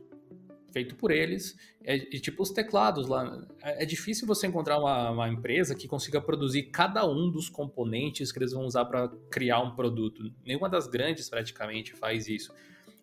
[0.71, 1.55] feito por eles.
[1.83, 3.45] É, e tipo os teclados lá.
[3.61, 8.31] É, é difícil você encontrar uma, uma, empresa que consiga produzir cada um dos componentes
[8.31, 10.31] que eles vão usar para criar um produto.
[10.45, 12.53] Nenhuma das grandes praticamente faz isso.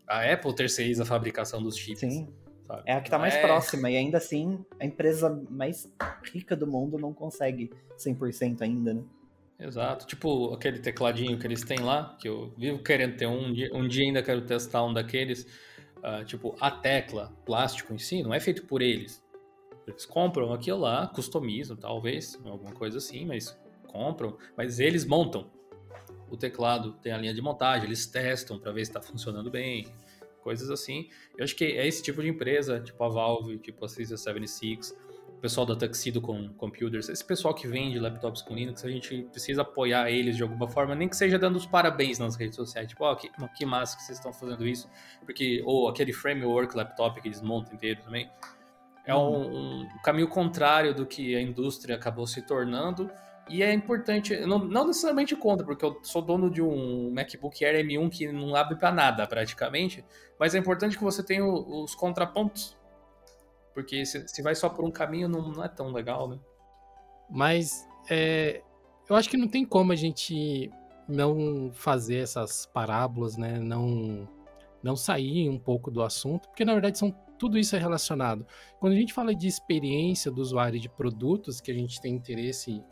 [0.06, 2.00] A Apple terceiriza a fabricação dos chips.
[2.00, 2.28] Sim.
[2.66, 2.82] Sabe?
[2.84, 3.40] É a que está mais é...
[3.40, 5.90] próxima, e ainda assim a empresa mais
[6.32, 9.02] rica do mundo não consegue 100% ainda, né?
[9.58, 10.06] Exato.
[10.06, 13.88] Tipo aquele tecladinho que eles têm lá, que eu vivo querendo ter um dia, um
[13.88, 15.46] dia ainda quero testar um daqueles.
[15.98, 19.24] Uh, tipo, a tecla, plástico em si, não é feito por eles.
[19.86, 25.50] Eles compram aquilo lá, customizam, talvez, alguma coisa assim, mas compram, mas eles montam.
[26.30, 29.86] O teclado tem a linha de montagem, eles testam para ver se está funcionando bem,
[30.42, 31.08] coisas assim.
[31.36, 34.96] Eu acho que é esse tipo de empresa, tipo a Valve, tipo a Caesar 76,
[35.38, 39.22] o pessoal da Tuxedo com Computers, esse pessoal que vende laptops com Linux, a gente
[39.30, 42.88] precisa apoiar eles de alguma forma, nem que seja dando os parabéns nas redes sociais,
[42.88, 44.90] tipo, ó, oh, que, que massa que vocês estão fazendo isso,
[45.24, 48.28] porque, ou aquele framework laptop que eles montam inteiro também,
[49.06, 53.08] é um, um caminho contrário do que a indústria acabou se tornando,
[53.48, 57.86] e é importante, não, não necessariamente contra, porque eu sou dono de um MacBook Air
[57.86, 60.04] M1 que não abre para nada praticamente,
[60.38, 62.76] mas é importante que você tenha os contrapontos
[63.78, 66.36] porque se, se vai só por um caminho, não, não é tão legal, né?
[67.30, 68.60] Mas é,
[69.08, 70.68] eu acho que não tem como a gente
[71.06, 73.60] não fazer essas parábolas, né?
[73.60, 74.28] Não,
[74.82, 78.44] não sair um pouco do assunto, porque na verdade são tudo isso é relacionado.
[78.80, 82.82] Quando a gente fala de experiência do usuário de produtos que a gente tem interesse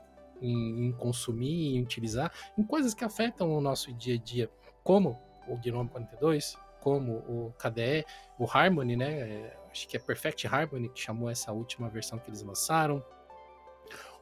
[0.41, 4.49] em, em consumir e utilizar, em coisas que afetam o nosso dia a dia,
[4.85, 5.19] como
[5.49, 8.07] o Gnome 42, como o KDE,
[8.39, 9.53] o Harmony, né?
[9.77, 13.05] Acho que é Perfect Harmony, que chamou essa última versão que eles lançaram.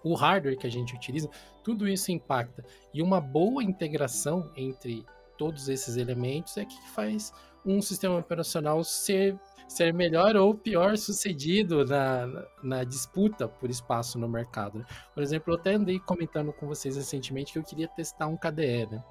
[0.02, 1.30] O hardware que a gente utiliza,
[1.62, 2.64] tudo isso impacta.
[2.92, 5.06] E uma boa integração entre
[5.38, 7.32] todos esses elementos é que faz
[7.64, 14.18] um sistema operacional ser, ser melhor ou pior sucedido na, na, na disputa por espaço
[14.18, 14.80] no mercado.
[14.80, 14.84] Né?
[15.14, 18.86] Por exemplo, eu até andei comentando com vocês recentemente que eu queria testar um KDE,
[18.90, 19.02] né?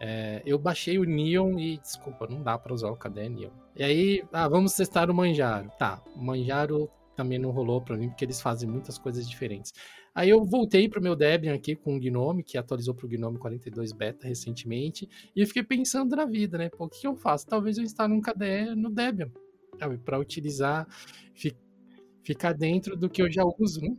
[0.00, 3.50] É, eu baixei o Neon e, desculpa, não dá para usar o KDE Neon.
[3.76, 5.70] E aí, ah, vamos testar o Manjaro.
[5.78, 9.74] Tá, o Manjaro também não rolou para mim, porque eles fazem muitas coisas diferentes.
[10.14, 13.08] Aí eu voltei para o meu Debian aqui com o Gnome, que atualizou para o
[13.08, 16.70] Gnome 42 Beta recentemente, e eu fiquei pensando na vida, né?
[16.70, 17.46] Pô, o que eu faço?
[17.46, 19.30] Talvez eu instale um KDE no Debian?
[20.04, 20.86] Para utilizar,
[21.34, 21.54] fi,
[22.22, 23.94] ficar dentro do que eu já uso, né?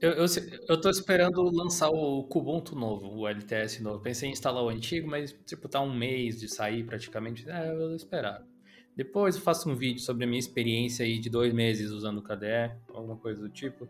[0.00, 0.26] Eu, eu,
[0.68, 4.00] eu tô esperando lançar o Kubuntu novo, o LTS novo.
[4.00, 7.48] Pensei em instalar o antigo, mas tipo, tá um mês de sair praticamente.
[7.48, 8.44] É, eu vou esperar.
[8.96, 12.22] Depois eu faço um vídeo sobre a minha experiência aí de dois meses usando o
[12.22, 13.84] KDE, alguma coisa do tipo.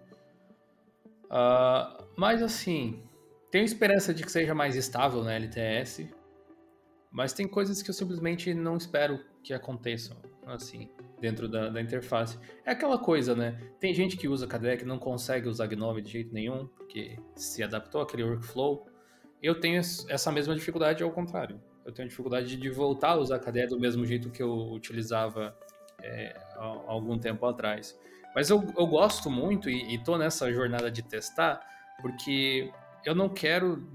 [1.24, 3.02] Uh, mas assim,
[3.50, 6.08] tenho esperança de que seja mais estável na LTS,
[7.10, 10.90] mas tem coisas que eu simplesmente não espero que aconteçam, assim
[11.20, 12.38] dentro da, da, interface.
[12.64, 13.58] É aquela coisa, né?
[13.80, 17.62] Tem gente que usa KDE que não consegue usar Gnome de jeito nenhum, porque se
[17.62, 18.86] adaptou àquele workflow.
[19.42, 21.60] Eu tenho essa mesma dificuldade ao contrário.
[21.84, 25.56] Eu tenho dificuldade de voltar a usar KDE do mesmo jeito que eu utilizava
[26.02, 27.98] é, há algum tempo atrás.
[28.34, 31.60] Mas eu, eu gosto muito e, e tô nessa jornada de testar,
[32.02, 32.70] porque
[33.04, 33.86] eu não quero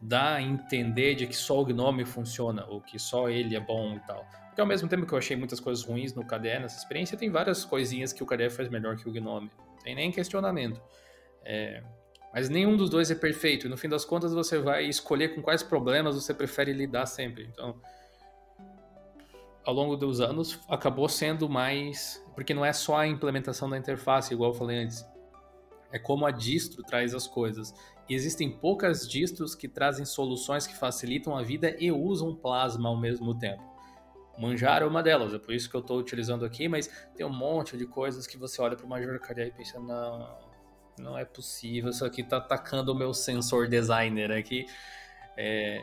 [0.00, 3.94] dar a entender de que só o Gnome funciona, ou que só ele é bom
[3.94, 4.26] e tal.
[4.46, 7.30] Porque ao mesmo tempo que eu achei muitas coisas ruins no KDE nessa experiência, tem
[7.30, 9.50] várias coisinhas que o KDE faz melhor que o Gnome.
[9.82, 10.80] Tem nem questionamento.
[11.44, 11.82] É,
[12.32, 13.66] mas nenhum dos dois é perfeito.
[13.66, 17.48] E no fim das contas você vai escolher com quais problemas você prefere lidar sempre.
[17.52, 17.80] Então,
[19.64, 22.22] ao longo dos anos, acabou sendo mais.
[22.34, 25.04] Porque não é só a implementação da interface, igual eu falei antes.
[25.96, 27.74] É como a distro traz as coisas.
[28.08, 32.96] E existem poucas distros que trazem soluções que facilitam a vida e usam Plasma ao
[32.96, 33.62] mesmo tempo.
[34.38, 37.32] Manjaro é uma delas, é por isso que eu estou utilizando aqui, mas tem um
[37.32, 40.38] monte de coisas que você olha para o Major Carrier e pensa, não,
[40.98, 44.66] não é possível, isso aqui está atacando o meu sensor designer aqui.
[45.38, 45.82] É,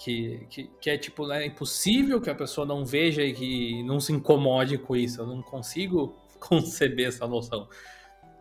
[0.00, 4.00] que, que, que, é tipo, é impossível que a pessoa não veja e que não
[4.00, 5.20] se incomode com isso.
[5.20, 7.68] Eu não consigo conceber essa noção.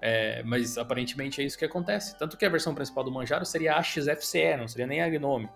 [0.02, 2.18] É, mas aparentemente é isso que acontece.
[2.18, 5.50] Tanto que a versão principal do Manjaro seria a XFCE, não seria nem a Gnome.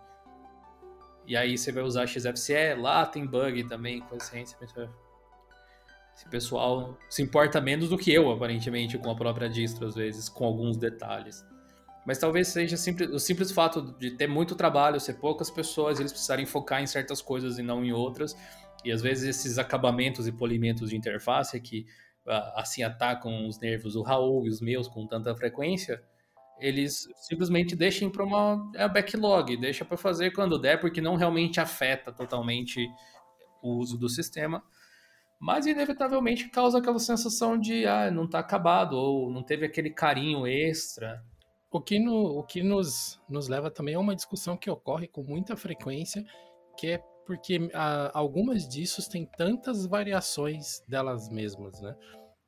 [1.25, 4.57] E aí você vai usar XFCE, lá tem bug também, com essência.
[6.15, 10.27] Esse pessoal se importa menos do que eu, aparentemente, com a própria distro, às vezes,
[10.27, 11.45] com alguns detalhes.
[12.05, 16.11] Mas talvez seja simples, o simples fato de ter muito trabalho, ser poucas pessoas, eles
[16.11, 18.35] precisarem focar em certas coisas e não em outras.
[18.83, 21.85] E às vezes esses acabamentos e polimentos de interface que
[22.55, 26.01] assim atacam os nervos do Raul e os meus com tanta frequência,
[26.59, 31.59] eles simplesmente deixem para uma é backlog, deixa para fazer quando der, porque não realmente
[31.59, 32.87] afeta totalmente
[33.61, 34.63] o uso do sistema.
[35.39, 40.47] mas inevitavelmente causa aquela sensação de ah, não está acabado, ou não teve aquele carinho
[40.47, 41.21] extra.
[41.69, 45.23] O que, no, o que nos, nos leva também a uma discussão que ocorre com
[45.23, 46.23] muita frequência,
[46.77, 51.95] que é porque ah, algumas disso têm tantas variações delas mesmas, né?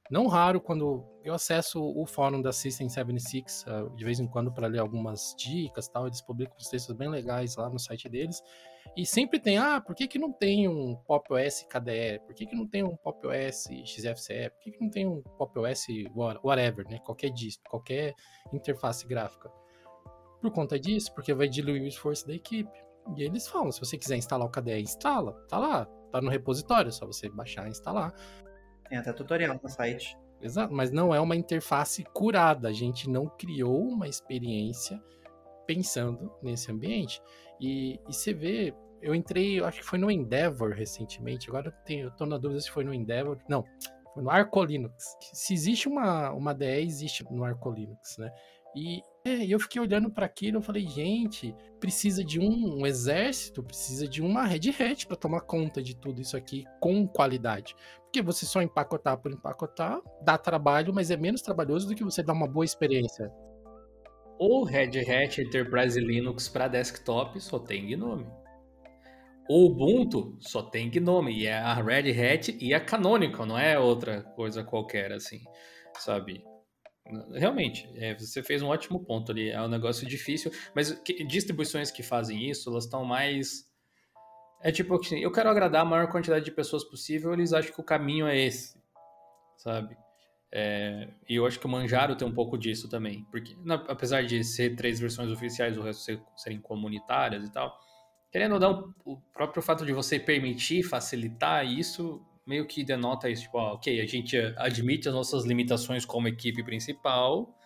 [0.09, 4.53] Não raro, quando eu acesso o fórum da System 76, uh, de vez em quando,
[4.53, 8.39] para ler algumas dicas tal, eles publicam uns textos bem legais lá no site deles.
[8.95, 12.19] E sempre tem, ah, por que, que não tem um Pop OS KDE?
[12.23, 14.51] Por que, que não tem um Pop OS XFCE?
[14.51, 15.87] Por que, que não tem um Pop OS
[16.43, 16.99] whatever, né?
[16.99, 18.13] Qualquer disco, qualquer
[18.53, 19.49] interface gráfica.
[20.39, 22.84] Por conta disso, porque vai diluir o esforço da equipe.
[23.15, 25.33] E eles falam, se você quiser instalar o KDE, instala.
[25.47, 28.13] Tá lá, tá no repositório, é só você baixar e instalar.
[28.89, 30.17] Tem até tutorial no site.
[30.41, 32.67] Exato, mas não é uma interface curada.
[32.67, 35.01] A gente não criou uma experiência
[35.65, 37.21] pensando nesse ambiente.
[37.59, 41.85] E, e você vê, eu entrei, eu acho que foi no Endeavor recentemente, agora eu,
[41.85, 43.37] tenho, eu tô na dúvida se foi no Endeavor.
[43.47, 43.63] Não,
[44.13, 45.15] foi no Arco Linux.
[45.33, 48.31] Se existe uma, uma DE, existe no Arco Linux, né?
[48.75, 53.63] E é, eu fiquei olhando para aquilo, eu falei, gente, precisa de um, um exército,
[53.63, 57.75] precisa de uma Red Hat para tomar conta de tudo isso aqui com qualidade.
[58.03, 62.21] Porque você só empacotar por empacotar dá trabalho, mas é menos trabalhoso do que você
[62.21, 63.31] dar uma boa experiência.
[64.37, 68.27] O Red Hat Enterprise Linux para desktop só tem Gnome.
[69.49, 73.79] O Ubuntu só tem Gnome, e é a Red Hat e a Canonical, não é
[73.79, 75.39] outra coisa qualquer assim,
[75.97, 76.43] sabe?
[77.33, 79.49] Realmente, é, você fez um ótimo ponto ali.
[79.49, 83.69] É um negócio difícil, mas que, distribuições que fazem isso, elas estão mais.
[84.61, 87.79] É tipo assim, eu quero agradar a maior quantidade de pessoas possível, eles acham que
[87.79, 88.81] o caminho é esse,
[89.57, 89.95] sabe?
[90.51, 94.23] É, e eu acho que o Manjaro tem um pouco disso também, porque na, apesar
[94.23, 97.77] de ser três versões oficiais, o resto ser, serem comunitárias e tal,
[98.31, 103.43] querendo ou não, o próprio fato de você permitir, facilitar isso, meio que denota isso,
[103.43, 107.57] tipo, ó, ok, a gente admite as nossas limitações como equipe principal,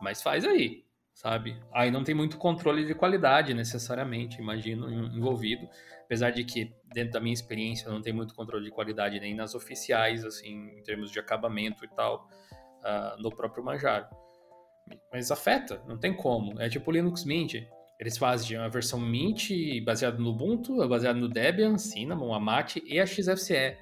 [0.00, 1.60] mas faz aí, sabe?
[1.72, 5.68] Aí não tem muito controle de qualidade necessariamente, imagino, envolvido,
[6.04, 9.54] apesar de que dentro da minha experiência não tem muito controle de qualidade nem nas
[9.54, 12.28] oficiais, assim, em termos de acabamento e tal,
[12.80, 14.06] uh, no próprio Manjaro.
[15.12, 16.60] Mas afeta, não tem como.
[16.60, 17.54] É tipo Linux Mint.
[17.98, 19.48] Eles fazem a versão Mint
[19.84, 23.78] baseada no Ubuntu, baseada no Debian, Cinnamon, Amat e a XFCE.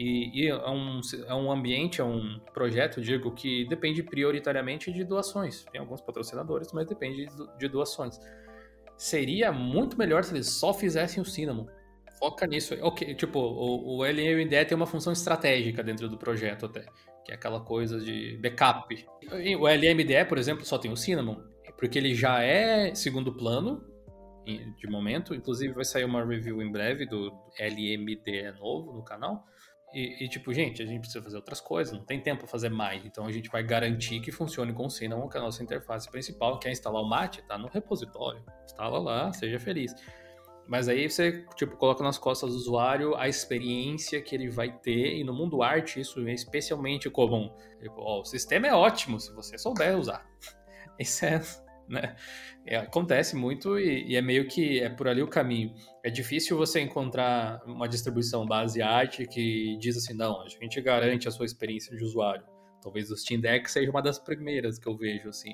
[0.00, 5.04] E, e, é, um, é um ambiente, é um projeto, digo, que depende prioritariamente de
[5.04, 5.66] doações.
[5.70, 7.28] Tem alguns patrocinadores, mas depende
[7.58, 8.18] de doações.
[8.96, 11.66] Seria muito melhor se eles só fizessem o Cinnamon.
[12.18, 12.74] Foca nisso.
[12.80, 16.86] Ok, tipo, o, o LMDE tem uma função estratégica dentro do projeto até,
[17.22, 19.06] que é aquela coisa de backup.
[19.60, 21.36] O LMDE, por exemplo, só tem o Cinnamon,
[21.76, 23.84] porque ele já é segundo plano,
[24.78, 25.34] de momento.
[25.34, 29.44] Inclusive vai sair uma review em breve do LMDE novo no canal.
[29.92, 32.68] E, e, tipo, gente, a gente precisa fazer outras coisas, não tem tempo para fazer
[32.68, 33.04] mais.
[33.04, 36.08] Então a gente vai garantir que funcione com o Cinnamon, que é a nossa interface
[36.10, 36.58] principal.
[36.58, 37.42] Quer instalar o Mate?
[37.42, 38.42] Tá no repositório.
[38.64, 39.94] Instala lá, seja feliz.
[40.68, 45.16] Mas aí você, tipo, coloca nas costas do usuário a experiência que ele vai ter.
[45.16, 47.52] E no mundo arte, isso é especialmente comum.
[47.80, 50.24] Tipo, ó, o sistema é ótimo se você souber usar.
[51.00, 51.40] Isso é
[51.90, 52.16] né?
[52.64, 55.74] É, acontece muito e, e, é meio que é por ali o caminho.
[56.04, 61.26] É difícil você encontrar uma distribuição base arte que diz assim, não, a gente garante
[61.26, 62.44] a sua experiência de usuário.
[62.80, 65.52] Talvez o Steam Deck seja uma das primeiras que eu vejo, assim.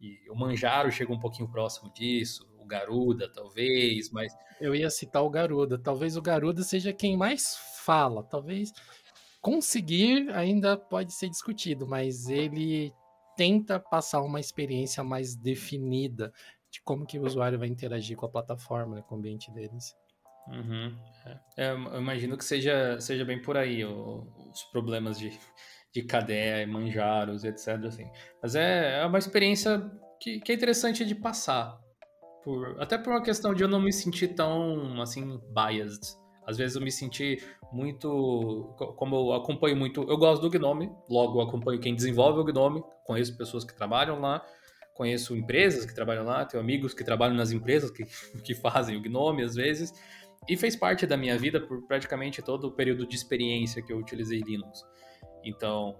[0.00, 4.32] E o Manjaro chega um pouquinho próximo disso, o Garuda, talvez, mas...
[4.60, 5.76] Eu ia citar o Garuda.
[5.76, 8.22] Talvez o Garuda seja quem mais fala.
[8.22, 8.72] Talvez
[9.40, 12.92] conseguir ainda pode ser discutido, mas ele
[13.38, 16.32] tenta passar uma experiência mais definida
[16.72, 19.94] de como que o usuário vai interagir com a plataforma, né, com o ambiente deles.
[20.48, 20.98] Uhum.
[21.56, 25.38] É, eu imagino que seja, seja bem por aí o, os problemas de,
[25.94, 27.68] de KDE, manjaros, etc.
[27.86, 28.10] Assim.
[28.42, 29.88] Mas é, é uma experiência
[30.20, 31.78] que, que é interessante de passar.
[32.42, 36.02] Por, até por uma questão de eu não me sentir tão assim biased.
[36.48, 38.74] Às vezes eu me senti muito.
[38.96, 40.02] Como eu acompanho muito.
[40.08, 44.42] Eu gosto do Gnome, logo acompanho quem desenvolve o Gnome, conheço pessoas que trabalham lá,
[44.94, 48.06] conheço empresas que trabalham lá, tenho amigos que trabalham nas empresas que,
[48.42, 49.92] que fazem o Gnome às vezes,
[50.48, 53.98] e fez parte da minha vida por praticamente todo o período de experiência que eu
[53.98, 54.86] utilizei Linux.
[55.44, 55.98] Então,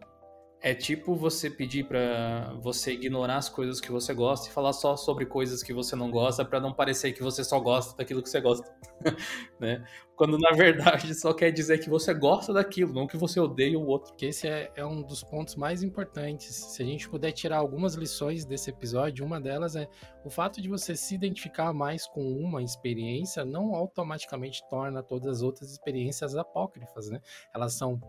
[0.60, 4.96] É tipo você pedir para você ignorar as coisas que você gosta e falar só
[4.96, 8.28] sobre coisas que você não gosta para não parecer que você só gosta daquilo que
[8.28, 8.68] você gosta,
[9.60, 9.84] né?
[10.16, 13.86] Quando na verdade só quer dizer que você gosta daquilo, não que você odeia o
[13.86, 14.12] outro.
[14.16, 16.56] Que esse é, é um dos pontos mais importantes.
[16.56, 19.88] Se a gente puder tirar algumas lições desse episódio, uma delas é
[20.24, 25.42] o fato de você se identificar mais com uma experiência não automaticamente torna todas as
[25.42, 27.20] outras experiências apócrifas, né?
[27.54, 28.00] Elas são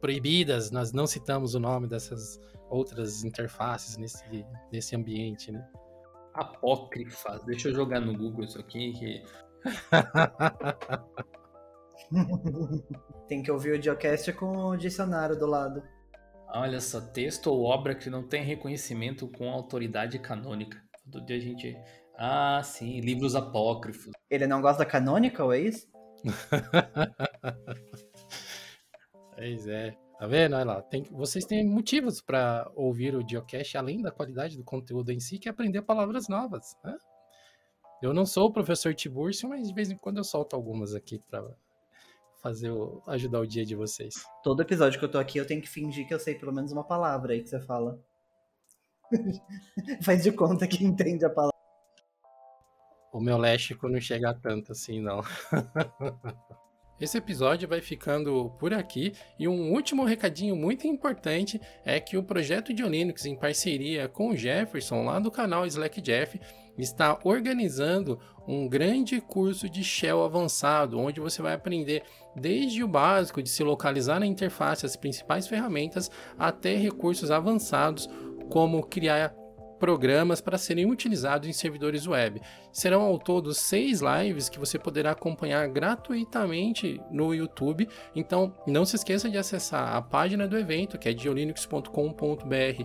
[0.00, 5.66] proibidas, nós não citamos o nome dessas outras interfaces nesse, nesse ambiente, né?
[6.34, 7.42] Apócrifas.
[7.44, 8.92] Deixa eu jogar no Google isso aqui.
[8.92, 9.22] Que...
[13.28, 15.82] tem que ouvir o Geocast com o dicionário do lado.
[16.52, 20.82] Olha só, texto ou obra que não tem reconhecimento com autoridade canônica.
[21.10, 21.76] Todo dia a gente.
[22.16, 24.12] Ah, sim, livros apócrifos.
[24.28, 25.88] Ele não gosta da canônica, é isso?
[29.40, 29.96] Pois é.
[30.18, 30.54] Tá vendo?
[30.54, 30.82] Olha lá.
[30.82, 35.38] Tem, vocês têm motivos para ouvir o Geocache, além da qualidade do conteúdo em si,
[35.38, 36.76] que é aprender palavras novas.
[36.84, 36.94] Né?
[38.02, 41.18] Eu não sou o professor Tiburcio, mas de vez em quando eu solto algumas aqui
[41.30, 41.42] para
[42.42, 44.12] fazer o, ajudar o dia de vocês.
[44.42, 46.70] Todo episódio que eu tô aqui, eu tenho que fingir que eu sei pelo menos
[46.70, 47.98] uma palavra aí que você fala.
[50.04, 51.56] Faz de conta que entende a palavra.
[53.10, 55.22] O meu léxico não chega tanto assim, não.
[57.00, 62.22] Esse episódio vai ficando por aqui e um último recadinho muito importante é que o
[62.22, 66.38] projeto de Linux em parceria com o Jefferson lá do canal Slack Jeff
[66.76, 72.02] está organizando um grande curso de Shell avançado, onde você vai aprender
[72.36, 78.10] desde o básico de se localizar na interface as principais ferramentas até recursos avançados
[78.50, 79.34] como criar
[79.80, 82.40] programas para serem utilizados em servidores web.
[82.70, 87.88] Serão ao todo seis lives que você poderá acompanhar gratuitamente no YouTube.
[88.14, 92.84] Então, não se esqueça de acessar a página do evento, que é diolinux.com.br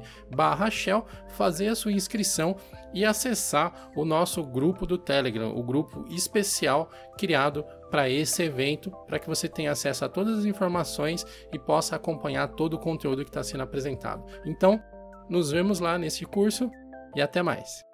[0.72, 2.55] shell, fazer a sua inscrição
[2.93, 9.19] e acessar o nosso grupo do Telegram, o grupo especial criado para esse evento, para
[9.19, 13.30] que você tenha acesso a todas as informações e possa acompanhar todo o conteúdo que
[13.30, 14.26] está sendo apresentado.
[14.45, 14.81] Então,
[15.27, 16.69] nos vemos lá nesse curso
[17.15, 17.85] e até mais.